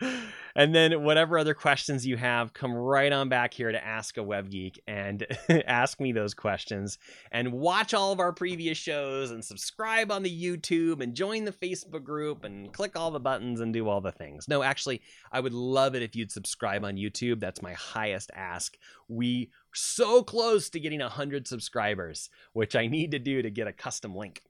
and 0.54 0.74
then 0.74 1.02
whatever 1.02 1.38
other 1.38 1.54
questions 1.54 2.06
you 2.06 2.16
have, 2.16 2.52
come 2.52 2.72
right 2.72 3.12
on 3.12 3.28
back 3.28 3.54
here 3.54 3.70
to 3.70 3.84
Ask 3.84 4.16
a 4.16 4.22
Web 4.22 4.50
Geek 4.50 4.80
and 4.86 5.26
ask 5.66 6.00
me 6.00 6.12
those 6.12 6.34
questions. 6.34 6.98
And 7.32 7.52
watch 7.52 7.94
all 7.94 8.12
of 8.12 8.20
our 8.20 8.32
previous 8.32 8.78
shows 8.78 9.30
and 9.30 9.44
subscribe 9.44 10.10
on 10.10 10.22
the 10.22 10.42
YouTube 10.42 11.00
and 11.02 11.14
join 11.14 11.44
the 11.44 11.52
Facebook 11.52 12.04
group 12.04 12.44
and 12.44 12.72
click 12.72 12.98
all 12.98 13.10
the 13.10 13.20
buttons 13.20 13.60
and 13.60 13.72
do 13.72 13.88
all 13.88 14.00
the 14.00 14.12
things. 14.12 14.48
No, 14.48 14.62
actually, 14.62 15.02
I 15.32 15.40
would 15.40 15.54
love 15.54 15.94
it 15.94 16.02
if 16.02 16.16
you'd 16.16 16.32
subscribe 16.32 16.84
on 16.84 16.96
YouTube. 16.96 17.40
That's 17.40 17.62
my 17.62 17.72
highest 17.74 18.30
ask. 18.34 18.76
We 19.08 19.50
so 19.72 20.22
close 20.22 20.68
to 20.70 20.80
getting 20.80 21.00
100 21.00 21.46
subscribers, 21.46 22.28
which 22.52 22.74
I 22.74 22.86
need 22.86 23.12
to 23.12 23.18
do 23.18 23.42
to 23.42 23.50
get 23.50 23.68
a 23.68 23.72
custom 23.72 24.14
link. 24.14 24.42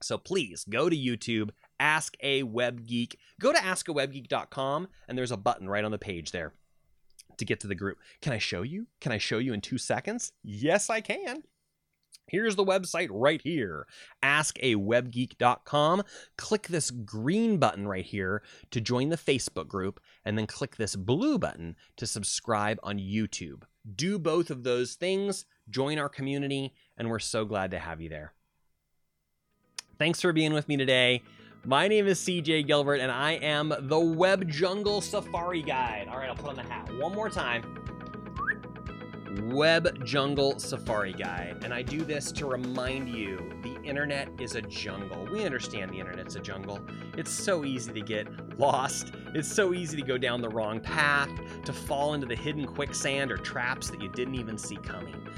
So 0.00 0.16
please 0.16 0.64
go 0.68 0.88
to 0.88 0.96
YouTube, 0.96 1.50
Ask 1.80 2.16
a 2.22 2.42
Web 2.42 2.86
Geek. 2.86 3.18
Go 3.40 3.52
to 3.52 3.58
askawebgeek.com 3.58 4.88
and 5.08 5.18
there's 5.18 5.32
a 5.32 5.36
button 5.36 5.68
right 5.68 5.84
on 5.84 5.90
the 5.90 5.98
page 5.98 6.32
there 6.32 6.52
to 7.38 7.44
get 7.44 7.60
to 7.60 7.66
the 7.66 7.74
group. 7.74 7.98
Can 8.20 8.32
I 8.32 8.38
show 8.38 8.62
you? 8.62 8.86
Can 9.00 9.12
I 9.12 9.18
show 9.18 9.38
you 9.38 9.52
in 9.52 9.60
two 9.60 9.78
seconds? 9.78 10.32
Yes, 10.42 10.90
I 10.90 11.00
can. 11.00 11.44
Here's 12.28 12.56
the 12.56 12.64
website 12.64 13.08
right 13.10 13.40
here 13.40 13.86
askawebgeek.com. 14.22 16.02
Click 16.36 16.68
this 16.68 16.90
green 16.90 17.56
button 17.58 17.88
right 17.88 18.04
here 18.04 18.42
to 18.70 18.80
join 18.80 19.08
the 19.08 19.16
Facebook 19.16 19.66
group, 19.66 20.00
and 20.24 20.36
then 20.36 20.46
click 20.46 20.76
this 20.76 20.94
blue 20.94 21.38
button 21.38 21.74
to 21.96 22.06
subscribe 22.06 22.78
on 22.82 22.98
YouTube. 22.98 23.62
Do 23.94 24.18
both 24.18 24.50
of 24.50 24.62
those 24.62 24.94
things, 24.94 25.46
join 25.70 25.98
our 25.98 26.10
community, 26.10 26.74
and 26.98 27.08
we're 27.08 27.18
so 27.18 27.44
glad 27.46 27.70
to 27.70 27.78
have 27.78 28.00
you 28.00 28.10
there. 28.10 28.34
Thanks 29.98 30.20
for 30.20 30.32
being 30.32 30.52
with 30.52 30.68
me 30.68 30.76
today. 30.76 31.22
My 31.64 31.88
name 31.88 32.06
is 32.06 32.20
CJ 32.20 32.66
Gilbert, 32.66 33.00
and 33.00 33.10
I 33.10 33.32
am 33.32 33.74
the 33.80 33.98
Web 33.98 34.48
Jungle 34.48 35.00
Safari 35.00 35.60
Guide. 35.60 36.08
All 36.08 36.16
right, 36.16 36.28
I'll 36.28 36.36
put 36.36 36.48
on 36.50 36.56
the 36.56 36.62
hat 36.62 36.88
one 36.98 37.14
more 37.14 37.28
time. 37.28 37.62
Web 39.50 40.04
Jungle 40.04 40.58
Safari 40.58 41.12
Guide. 41.12 41.58
And 41.62 41.74
I 41.74 41.82
do 41.82 42.04
this 42.04 42.32
to 42.32 42.46
remind 42.46 43.08
you 43.08 43.52
the 43.62 43.80
internet 43.82 44.28
is 44.40 44.54
a 44.54 44.62
jungle. 44.62 45.28
We 45.30 45.44
understand 45.44 45.90
the 45.90 45.98
internet's 45.98 46.36
a 46.36 46.40
jungle. 46.40 46.80
It's 47.16 47.30
so 47.30 47.64
easy 47.64 47.92
to 47.92 48.00
get 48.00 48.58
lost. 48.58 49.12
It's 49.34 49.52
so 49.52 49.74
easy 49.74 49.96
to 49.96 50.02
go 50.02 50.16
down 50.16 50.40
the 50.40 50.48
wrong 50.48 50.80
path, 50.80 51.30
to 51.64 51.72
fall 51.72 52.14
into 52.14 52.26
the 52.26 52.36
hidden 52.36 52.66
quicksand 52.66 53.30
or 53.30 53.36
traps 53.36 53.90
that 53.90 54.00
you 54.00 54.08
didn't 54.10 54.36
even 54.36 54.56
see 54.58 54.76
coming. 54.76 55.28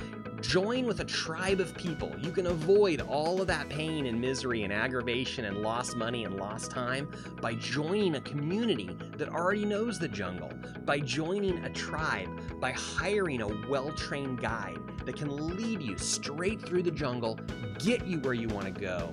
Join 0.40 0.86
with 0.86 1.00
a 1.00 1.04
tribe 1.04 1.60
of 1.60 1.74
people. 1.76 2.14
You 2.18 2.30
can 2.30 2.46
avoid 2.46 3.02
all 3.02 3.40
of 3.42 3.46
that 3.48 3.68
pain 3.68 4.06
and 4.06 4.18
misery 4.18 4.62
and 4.62 4.72
aggravation 4.72 5.44
and 5.44 5.58
lost 5.58 5.96
money 5.96 6.24
and 6.24 6.36
lost 6.36 6.70
time 6.70 7.10
by 7.42 7.54
joining 7.54 8.14
a 8.14 8.20
community 8.22 8.96
that 9.18 9.28
already 9.28 9.66
knows 9.66 9.98
the 9.98 10.08
jungle, 10.08 10.50
by 10.86 10.98
joining 10.98 11.58
a 11.64 11.70
tribe, 11.70 12.28
by 12.58 12.72
hiring 12.72 13.42
a 13.42 13.68
well 13.68 13.92
trained 13.92 14.40
guide 14.40 14.78
that 15.04 15.16
can 15.16 15.56
lead 15.56 15.82
you 15.82 15.98
straight 15.98 16.62
through 16.62 16.84
the 16.84 16.90
jungle, 16.90 17.38
get 17.78 18.06
you 18.06 18.18
where 18.20 18.34
you 18.34 18.48
want 18.48 18.64
to 18.64 18.72
go. 18.72 19.12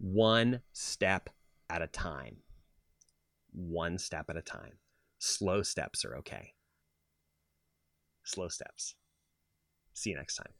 One 0.00 0.62
step 0.72 1.30
at 1.70 1.80
a 1.80 1.86
time. 1.86 2.38
One 3.52 3.98
step 3.98 4.28
at 4.30 4.36
a 4.36 4.42
time. 4.42 4.72
Slow 5.24 5.62
steps 5.62 6.04
are 6.04 6.16
okay. 6.16 6.54
Slow 8.24 8.48
steps. 8.48 8.96
See 9.94 10.10
you 10.10 10.16
next 10.16 10.34
time. 10.34 10.52